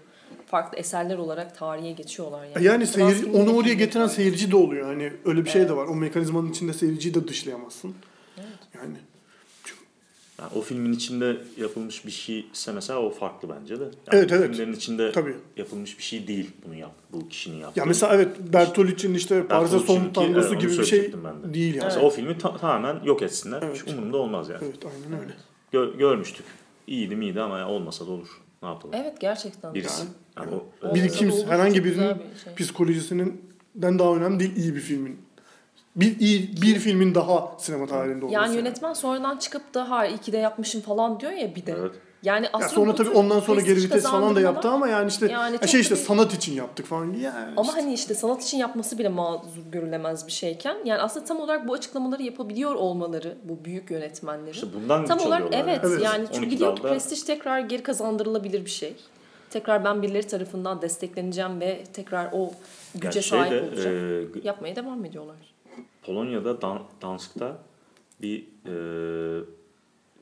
[0.53, 2.64] Farklı eserler olarak tarihe geçiyorlar yani.
[2.66, 4.09] Yani seyirci, Polanski'nin onu oraya getiren var.
[4.09, 4.86] seyirci de oluyor.
[4.86, 5.86] Hani öyle bir şey de var.
[5.86, 7.94] O mekanizmanın içinde seyirciyi de dışlayamazsın.
[8.74, 8.96] Yani
[10.38, 13.84] Yani o filmin içinde yapılmış bir şeyse mesela o farklı bence de.
[13.84, 14.50] Yani Evet, evet.
[14.50, 15.36] Filmlerin içinde Tabii.
[15.57, 17.80] yapılmış bir şey değil bunu yap, bu kişinin yaptığı.
[17.80, 21.16] ya mesela evet Bertolucci'nin işte Paris'e son tangosu evet, gibi bir şey de.
[21.55, 21.84] değil yani.
[21.84, 23.62] Mesela o filmi ta- tamamen yok etsinler.
[23.62, 23.82] Evet.
[23.86, 24.64] Hiç umurumda olmaz yani.
[24.64, 25.32] Evet aynen öyle.
[25.72, 26.46] Gö- görmüştük.
[26.86, 28.28] İyiydi miydi ama ya olmasa da olur.
[28.62, 28.94] Ne yapalım?
[28.94, 29.74] Evet gerçekten.
[29.74, 30.00] Birisi.
[30.00, 32.54] Yani o, O- Bir kimse herhangi birinin bir şey.
[32.56, 35.18] psikolojisinden daha önemli değil iyi bir filmin.
[35.96, 38.34] Bir iyi bir filmin daha sinema tarihinde olması.
[38.34, 41.72] Yani yönetmen sonradan çıkıp da ha iyi ki de yapmışım falan diyor ya bir de.
[41.80, 41.92] Evet.
[42.22, 45.08] Yani Ya aslında sonra bu tabii ondan sonra geri vites falan da yaptı ama yani
[45.08, 47.12] işte Yani ya şey işte bir- sanat için yaptık falan.
[47.14, 47.80] Ya Ama işte.
[47.80, 51.72] hani işte sanat için yapması bile mazur görülemez bir şeyken yani aslında tam olarak bu
[51.74, 54.52] açıklamaları yapabiliyor olmaları bu büyük yönetmenlerin.
[54.52, 56.02] İşte bundan tam olarak evet, Evet.
[56.04, 58.96] yani çünkü 12 biliyor ki prestij tekrar geri kazandırılabilir bir şey.
[59.53, 62.53] Tekrar ben birileri tarafından destekleneceğim ve tekrar o
[62.94, 63.96] güce Yani sahip olacağım.
[64.34, 65.36] e, Yapmaya devam ediyorlar.
[66.03, 67.59] Polonya'da Dan- Dansk'ta
[68.22, 68.74] bir e,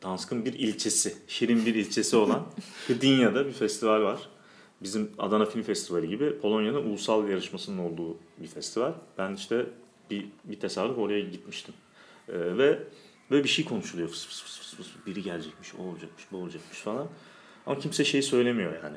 [0.03, 2.47] Dansk'ın bir ilçesi, şirin bir ilçesi olan
[2.89, 4.21] Gdynia'da bir festival var.
[4.83, 8.93] Bizim Adana Film Festivali gibi Polonya'nın ulusal yarışmasının olduğu bir festival.
[9.19, 9.67] Ben işte
[10.11, 11.75] bir, bir tesadüf oraya gitmiştim.
[12.29, 12.79] E, ve
[13.31, 14.09] ve bir şey konuşuluyor.
[14.09, 14.87] Fıs fıs fıs fıs.
[15.07, 17.07] Biri gelecekmiş, o olacakmış, bu olacakmış falan.
[17.67, 18.97] Ama kimse şey söylemiyor yani.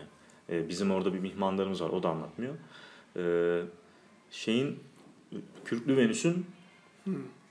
[0.53, 2.53] E, bizim orada bir mihmandarımız var, o da anlatmıyor.
[3.15, 3.23] E,
[4.31, 4.79] şeyin
[5.65, 6.45] Kürklü Venüs'ün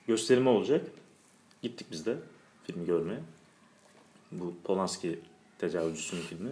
[0.06, 0.86] gösterimi olacak.
[1.62, 2.16] Gittik biz de
[2.64, 3.20] filmi görmeye.
[4.32, 5.18] Bu Polanski
[5.58, 6.50] tecavüzcüsünün filmi.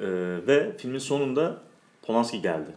[0.00, 0.06] Ee,
[0.46, 1.62] ve filmin sonunda
[2.02, 2.70] Polanski geldi.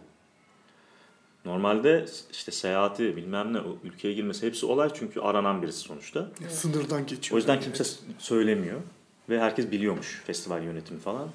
[1.44, 6.30] Normalde işte seyahati bilmem ne o ülkeye girmesi hepsi olay çünkü aranan birisi sonuçta.
[6.48, 7.34] Sınırdan geçiyor.
[7.34, 7.64] O yüzden yani.
[7.64, 7.84] kimse
[8.18, 8.80] söylemiyor
[9.28, 11.28] ve herkes biliyormuş festival yönetimi falan.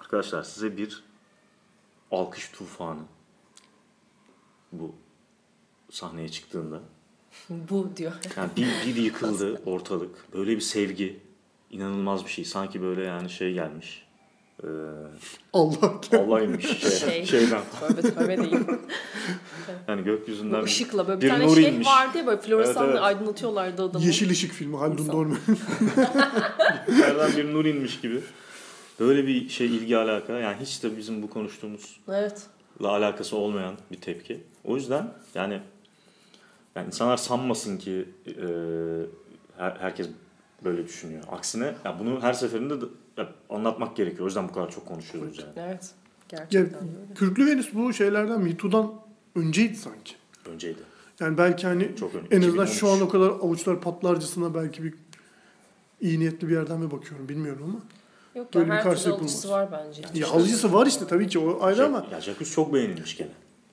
[0.00, 1.04] Arkadaşlar size bir
[2.10, 3.00] alkış tufanı
[4.72, 4.94] bu
[5.90, 6.80] sahneye çıktığında
[7.50, 8.12] Bu diyor.
[8.36, 10.32] yani bir, bir yıkıldı ortalık.
[10.34, 11.20] Böyle bir sevgi.
[11.70, 12.44] inanılmaz bir şey.
[12.44, 14.08] Sanki böyle yani şey gelmiş.
[14.62, 14.66] Ee,
[15.52, 17.26] Allah Allah inmiş şey, Şey.
[17.26, 17.60] şeyden.
[17.80, 18.56] Tövbe tövbe değil.
[19.88, 21.86] Yani gökyüzünden Bu ışıkla böyle bir, bir tane şey inmiş.
[21.86, 23.02] vardı ya böyle floresanla Evet, evet.
[23.02, 24.04] aydınlatıyorlardı adamı.
[24.04, 25.08] Yeşil Işık filmi Haldun.
[25.08, 25.38] Dorman.
[27.00, 28.20] yerden bir nur inmiş gibi.
[29.00, 30.32] Böyle bir şey ilgi alaka.
[30.38, 32.46] Yani hiç de bizim bu konuştuğumuzla Evet.
[32.84, 34.40] alakası olmayan bir tepki.
[34.64, 35.60] O yüzden yani
[36.74, 38.32] yani insanlar sanmasın ki e,
[39.56, 40.08] her, herkes
[40.64, 41.22] böyle düşünüyor.
[41.30, 42.84] Aksine ya bunu her seferinde de,
[43.16, 44.22] ya anlatmak gerekiyor.
[44.22, 45.50] O yüzden bu kadar çok konuşuyoruz yani.
[45.56, 45.90] Evet.
[46.32, 47.14] Ya, Gerçekten öyle.
[47.14, 48.92] Kürklü Venüs bu şeylerden MeToo'dan
[49.36, 50.14] önceydi sanki.
[50.46, 50.78] Önceydi.
[51.20, 52.72] Yani belki hani Çok ön- en azından 2013.
[52.72, 54.94] şu an o kadar avuçlar patlarcasına belki bir
[56.00, 57.78] iyi niyetli bir yerden mi bakıyorum bilmiyorum ama.
[58.38, 60.02] Yok ya her türlü alıcısı var bence.
[60.14, 63.30] Ya alıcısı var işte tabii ki o ayrı Şey, ama Ya Jacques çok beğenilmiş gene.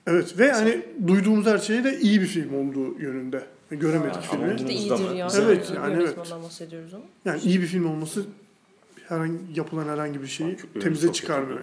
[0.08, 3.44] evet ve hani duyduğumuz her şeyi de iyi bir film olduğu yönünde.
[3.70, 4.44] Göremedik Ha, filmi.
[4.44, 5.28] ama de iyidir ya.
[5.36, 6.18] Evet, bir yani evet.
[6.18, 7.04] bahsediyoruz ama.
[7.26, 8.26] Yani iyi bir film olması
[9.08, 11.60] herhangi yapılan herhangi bir şeyi Kürklü temize çıkarmıyor.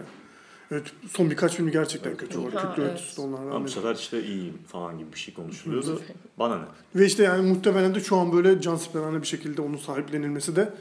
[0.70, 3.16] Evet son birkaç filmi gerçekten Evet, kötü Ha, Venüs evet.
[3.16, 6.00] de onlardan Ama bu sefer işte iyi falan gibi bir şey konuşuluyordu.
[6.38, 6.64] Bana ne?
[6.94, 10.72] Ve işte yani muhtemelen de şu an böyle can siperhane bir şekilde onun sahiplenilmesi de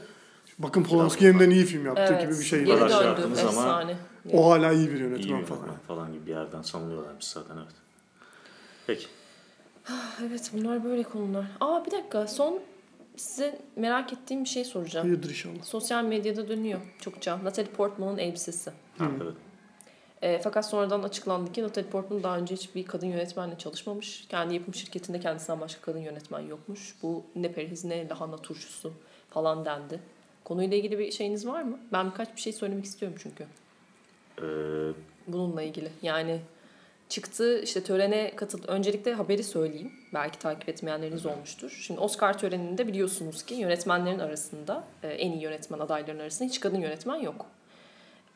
[0.58, 2.22] bakın Polanski yeniden iyi film yaptı Evet.
[2.22, 2.64] gibi bir şey.
[2.64, 3.34] Geri şey döndü.
[3.34, 3.96] zaman- Efsane.
[4.32, 5.76] O hala iyi bir iyi yönetmen yönetmen falan.
[5.88, 6.12] falan.
[6.12, 7.74] gibi bir yerden sanılıyorlarmış zaten evet.
[8.86, 9.06] Peki.
[10.28, 11.44] Evet bunlar böyle konular.
[11.60, 12.60] Aa bir dakika son
[13.16, 15.06] size merak ettiğim bir şey soracağım.
[15.06, 15.62] Hayırdır inşallah.
[15.64, 17.44] Sosyal medyada dönüyor çokça.
[17.44, 18.70] Natalie Portman'ın elbisesi.
[19.00, 19.34] Evet.
[20.22, 24.26] E, fakat sonradan açıklandı ki Natalie Portman daha önce hiçbir kadın yönetmenle çalışmamış.
[24.28, 26.94] Kendi yapım şirketinde kendisinden başka kadın yönetmen yokmuş.
[27.02, 28.92] Bu ne perhiz ne lahana turşusu
[29.30, 30.00] falan dendi.
[30.44, 31.78] Konuyla ilgili bir şeyiniz var mı?
[31.92, 33.46] Ben birkaç bir şey söylemek istiyorum çünkü.
[34.38, 34.42] Ee,
[35.26, 35.88] bununla ilgili.
[36.02, 36.40] Yani
[37.08, 38.66] çıktı işte törene katıldı.
[38.68, 39.92] Öncelikle haberi söyleyeyim.
[40.14, 41.70] Belki takip etmeyenleriniz olmuştur.
[41.86, 46.80] Şimdi Oscar töreninde biliyorsunuz ki yönetmenlerin arasında e, en iyi yönetmen adaylarının arasında hiç kadın
[46.80, 47.46] yönetmen yok.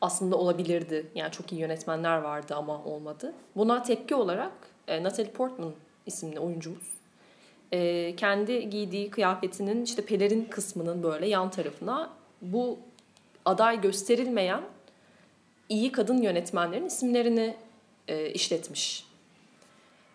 [0.01, 1.05] Aslında olabilirdi.
[1.15, 3.33] Yani çok iyi yönetmenler vardı ama olmadı.
[3.55, 4.51] Buna tepki olarak
[4.87, 5.73] e, Natalie Portman
[6.05, 6.96] isimli oyuncumuz
[7.71, 12.09] e, kendi giydiği kıyafetinin işte pelerin kısmının böyle yan tarafına
[12.41, 12.79] bu
[13.45, 14.61] aday gösterilmeyen
[15.69, 17.55] iyi kadın yönetmenlerin isimlerini
[18.07, 19.07] e, işletmiş.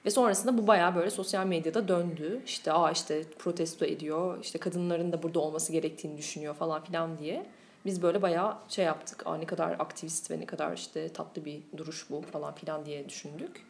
[0.05, 2.42] Ve sonrasında bu bayağı böyle sosyal medyada döndü.
[2.46, 4.38] İşte aa işte protesto ediyor.
[4.42, 7.46] işte kadınların da burada olması gerektiğini düşünüyor falan filan diye.
[7.86, 9.26] Biz böyle bayağı şey yaptık.
[9.26, 13.09] Aa ne kadar aktivist ve ne kadar işte tatlı bir duruş bu falan filan diye
[13.09, 13.62] düşündük.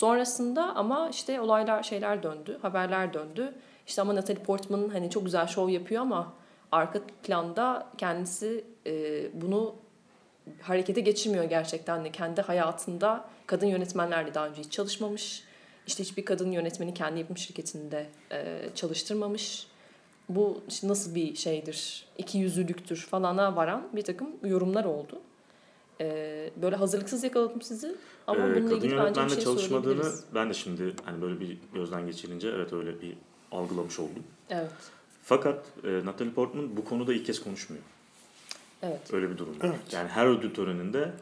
[0.00, 2.58] Sonrasında ama işte olaylar şeyler döndü.
[2.62, 3.54] Haberler döndü.
[3.86, 6.32] İşte ama Natalie Portman hani çok güzel şov yapıyor ama
[6.72, 8.92] arka planda kendisi e,
[9.42, 9.74] bunu
[10.62, 12.12] harekete geçirmiyor gerçekten de.
[12.12, 15.44] Kendi hayatında kadın yönetmenlerle daha önce hiç çalışmamış.
[15.86, 19.66] İşte hiçbir kadın yönetmeni kendi yapım şirketinde e, çalıştırmamış.
[20.28, 25.20] Bu işte nasıl bir şeydir, iki yüzlülüktür falana varan bir takım yorumlar oldu.
[26.00, 27.94] E, böyle hazırlıksız yakaladım sizi.
[28.26, 31.40] Ama Ee, bununla kadın ilgili bence bir yönetmenle şey çalışmadığını ben de şimdi hani böyle
[31.40, 33.14] bir gözden geçirince evet öyle bir
[33.52, 34.24] algılamış oldum.
[34.50, 34.70] Evet,
[35.22, 37.82] Fakat e, Natalie Portman bu konuda ilk kez konuşmuyor.
[38.82, 39.14] evet.
[39.14, 39.66] Öyle bir durum var.
[39.66, 39.92] Evet.
[39.92, 41.12] Yani her ödül töreninde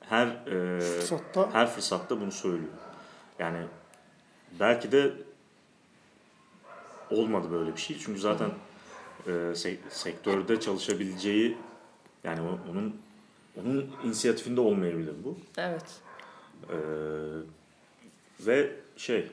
[0.00, 2.70] her e, Fırsatta her fırsatta bunu söylüyor.
[3.38, 3.58] Yani
[4.60, 5.12] belki de
[7.10, 7.98] olmadı böyle bir şey.
[7.98, 8.50] Çünkü zaten
[9.26, 11.56] e, se- sektörde çalışabileceği
[12.24, 12.96] yani onun
[13.60, 15.38] onun inisiyatifinde olmayabilir bu.
[15.56, 15.84] Evet.
[16.70, 16.76] Ee,
[18.46, 19.30] ve şey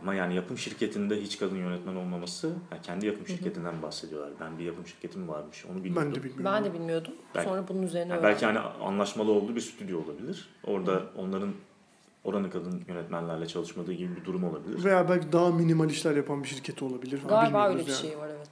[0.00, 4.30] ama yani yapım şirketinde hiç kadın yönetmen olmaması yani kendi yapım şirketinden bahsediyorlar.
[4.40, 6.12] Ben bir yapım şirketim varmış onu bilmiyordum.
[6.14, 6.44] ben de bilmiyorum.
[6.44, 7.12] Ben de bilmiyordum.
[7.34, 10.48] Belki- Sonra bunun üzerine Yani belki hani anlaşmalı olduğu bir stüdyo olabilir.
[10.64, 11.52] Orada onların
[12.24, 14.84] oranın kadın yönetmenlerle çalışmadığı gibi bir durum olabilir.
[14.84, 17.20] Veya belki daha minimal işler yapan bir şirketi olabilir.
[17.28, 18.00] Galiba öyle bir yani.
[18.00, 18.50] şey var evet.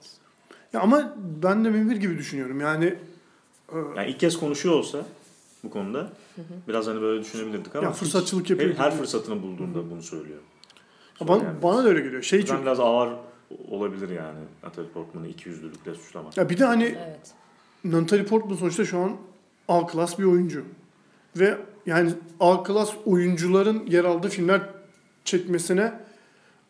[0.72, 2.60] Ya ama ben de Münir gibi düşünüyorum.
[2.60, 2.98] Yani
[3.96, 4.98] Yani ilk kez konuşuyor olsa
[5.64, 6.08] bu konuda
[6.68, 8.74] biraz hani böyle düşünebilirdik ama ya fırsatçılık yapıyor.
[8.74, 10.38] her, her fırsatını bulduğunda bunu söylüyor.
[11.20, 11.62] Ya bana, Yani.
[11.62, 12.22] bana da öyle geliyor.
[12.22, 12.62] Şey çünkü.
[12.62, 13.12] biraz ağır
[13.70, 16.36] olabilir yani Natalie Portman'ı iki yüzlülükle suçlamak.
[16.36, 17.34] Ya bir de hani Evet.
[17.84, 19.16] Natalie Portman sonuçta şu an
[19.68, 20.64] A klas bir oyuncu.
[21.36, 22.10] Ve yani
[22.40, 24.60] A klas oyuncuların yer aldığı filmler
[25.24, 25.92] çekmesine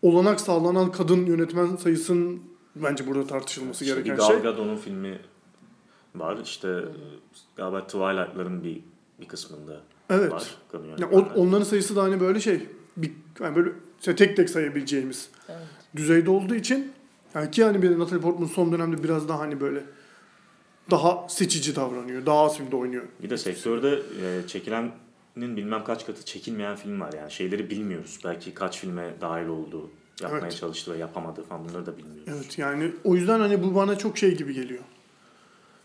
[0.03, 2.43] olanak sağlanan kadın yönetmen sayısının
[2.77, 4.39] bence burada tartışılması İşte gereken Gal şey.
[4.39, 5.19] Gadot'un filmi
[6.15, 6.39] var.
[6.45, 6.85] İşte
[7.57, 8.81] galiba Twilight'ların bir
[9.21, 10.33] bir kısmında Evet.
[10.33, 11.27] var kadın Ya yönetmenler.
[11.37, 15.59] o- onların sayısı da hani böyle şey bir yani böyle işte tek tek sayabileceğimiz Evet.
[15.97, 16.93] düzeyde olduğu için
[17.35, 19.85] yani ki hani bir Natalie Portman son dönemde biraz daha hani böyle
[20.91, 22.27] daha seçici davranıyor.
[22.27, 23.05] Daha az filmde oynuyor.
[23.23, 24.93] Bir de sektörde e, çekilenin
[25.37, 27.13] bilmem kaç katı çekilmeyen film var.
[27.13, 28.19] Yani şeyleri bilmiyoruz.
[28.25, 29.91] Belki kaç filme dahil oldu,
[30.23, 30.57] yapmaya Evet.
[30.57, 32.33] çalıştı ve yapamadı falan bunları da bilmiyoruz.
[32.37, 34.83] Evet yani o yüzden hani bu bana çok şey gibi geliyor.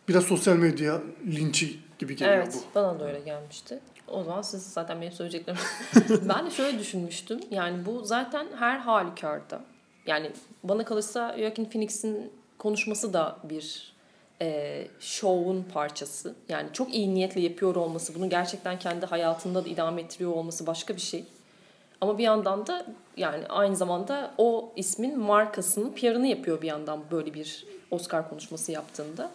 [0.09, 2.75] Biraz sosyal medya linçi gibi geliyor Evet, bu.
[2.75, 3.79] bana da öyle gelmişti.
[4.07, 5.59] O zaman siz zaten benim söyleyeceklerim.
[6.29, 7.39] ben de şöyle düşünmüştüm.
[7.51, 9.61] Yani bu zaten her halükarda.
[10.05, 10.31] Yani
[10.63, 13.93] bana kalırsa Joaquin Phoenix'in konuşması da bir
[14.41, 16.35] e, şovun parçası.
[16.49, 20.95] Yani çok iyi niyetle yapıyor olması, bunu gerçekten kendi hayatında da idame ettiriyor olması başka
[20.95, 21.25] bir şey.
[22.01, 22.85] Ama bir yandan da
[23.17, 29.31] yani aynı zamanda o ismin markasının PR'ını yapıyor bir yandan böyle bir Oscar konuşması yaptığında.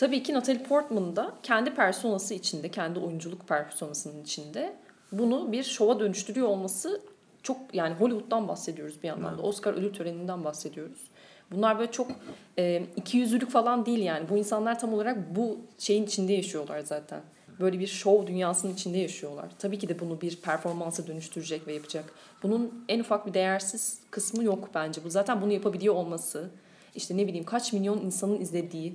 [0.00, 4.76] Tabii ki Natalie Portman da kendi personası içinde, kendi oyunculuk personasının içinde
[5.12, 7.00] bunu bir şova dönüştürüyor olması
[7.42, 9.42] çok yani Hollywood'dan bahsediyoruz bir yandan da.
[9.42, 11.10] Oscar ödül töreninden bahsediyoruz.
[11.50, 12.10] Bunlar böyle çok
[12.58, 14.28] e, ikiyüzlülük falan değil yani.
[14.28, 17.20] Bu insanlar tam olarak bu şeyin içinde yaşıyorlar zaten.
[17.60, 19.50] Böyle bir şov dünyasının içinde yaşıyorlar.
[19.58, 22.04] Tabii ki de bunu bir performansa dönüştürecek ve yapacak.
[22.42, 25.04] Bunun en ufak bir değersiz kısmı yok bence.
[25.04, 26.50] Bu zaten bunu yapabiliyor olması.
[26.94, 28.94] işte ne bileyim kaç milyon insanın izlediği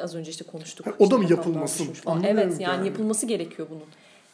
[0.00, 0.86] az önce işte konuştuk.
[0.86, 1.88] Ha, o da mı yapılmasın?
[2.24, 2.86] Evet yani yani.
[2.86, 3.84] yapılması gerekiyor bunun.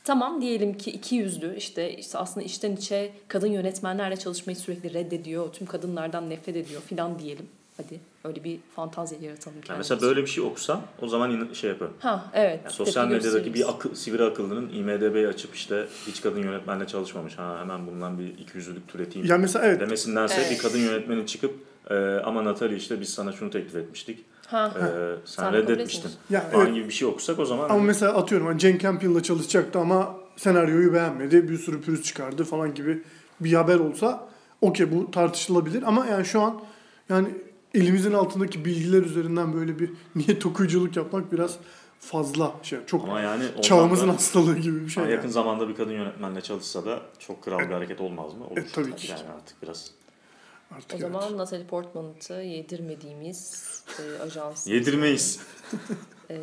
[0.05, 5.53] Tamam diyelim ki iki yüzlü işte, işte aslında içten içe kadın yönetmenlerle çalışmayı sürekli reddediyor.
[5.53, 7.47] Tüm kadınlardan nefret ediyor filan diyelim.
[7.77, 11.71] Hadi öyle bir fantazya yaratalım Yani mesela böyle bir şey okusam o zaman yine şey
[11.71, 11.95] yaparım.
[12.01, 12.61] Ha evet.
[12.65, 17.39] Yani sosyal medyadaki bir akıl, sivri akıllının IMDB'yi açıp işte hiç kadın yönetmenle çalışmamış.
[17.39, 19.29] Ha hemen bundan bir iki yüzlülük türeteyim.
[19.29, 20.51] Ya mesela evet Demesindense Evet.
[20.51, 21.55] bir kadın yönetmenin çıkıp
[21.91, 21.95] e,
[22.25, 24.25] ama Natalie işte biz sana şunu teklif etmiştik.
[24.51, 24.73] Ha.
[24.77, 24.83] E,
[25.25, 26.11] sen, Sen reddetmiştin.
[26.31, 26.75] ya Falan evet.
[26.75, 30.93] gibi bir şey okusak o zaman Ama mesela atıyorum hani Jane Campion'la çalışacaktı ama senaryoyu
[30.93, 31.49] beğenmedi.
[31.49, 33.03] Bir sürü pürüz çıkardı falan gibi
[33.41, 34.29] bir haber olsa
[34.61, 36.61] okey bu tartışılabilir ama yani şu an
[37.09, 37.29] yani
[37.75, 41.57] elimizin altındaki bilgiler üzerinden böyle bir niyet okuyuculuk yapmak biraz
[42.01, 42.79] fazla şey.
[42.87, 45.03] Çok ama yani çağımızın da- hastalığı gibi bir şey.
[45.03, 45.13] Yani.
[45.13, 48.47] yakın zamanda bir kadın yönetmenle çalışsa da çok kral bir hareket olmaz mı?
[48.47, 48.57] Olur.
[48.59, 49.11] E, tabii ki.
[49.11, 49.91] Yani artık biraz.
[50.71, 51.01] Artık O evet.
[51.01, 53.65] zaman Natalie Portman'ı yedirmediğimiz
[54.01, 54.67] e, ajans.
[54.67, 55.41] Yedirmeyiz.
[56.31, 56.41] E,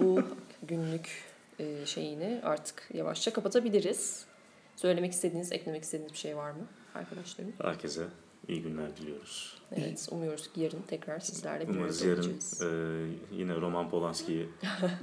[0.00, 0.22] bu
[0.62, 1.22] günlük
[1.58, 4.24] e, şeyini artık yavaşça kapatabiliriz.
[4.76, 7.52] Söylemek istediğiniz, eklemek istediğiniz bir şey var mı arkadaşlarım?
[7.62, 8.02] Herkese
[8.48, 9.58] iyi günler diliyoruz.
[9.72, 12.62] Evet, umuyoruz ki yarın tekrar sizlerle bir Umarız yarın olacağız.
[12.62, 12.66] e,
[13.32, 14.46] yine Roman Polanski'ye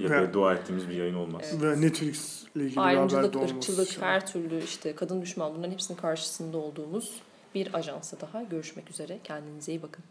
[0.00, 1.42] Ve- dua ettiğimiz bir yayın olmaz.
[1.52, 1.62] Evet.
[1.62, 3.54] Ve Netflix ile ilgili bir haber Ayrımcılık, de olması.
[3.54, 7.12] ırkçılık, her türlü işte kadın düşman bunların hepsinin karşısında olduğumuz
[7.54, 9.18] bir ajansa daha görüşmek üzere.
[9.24, 10.04] Kendinize iyi bakın.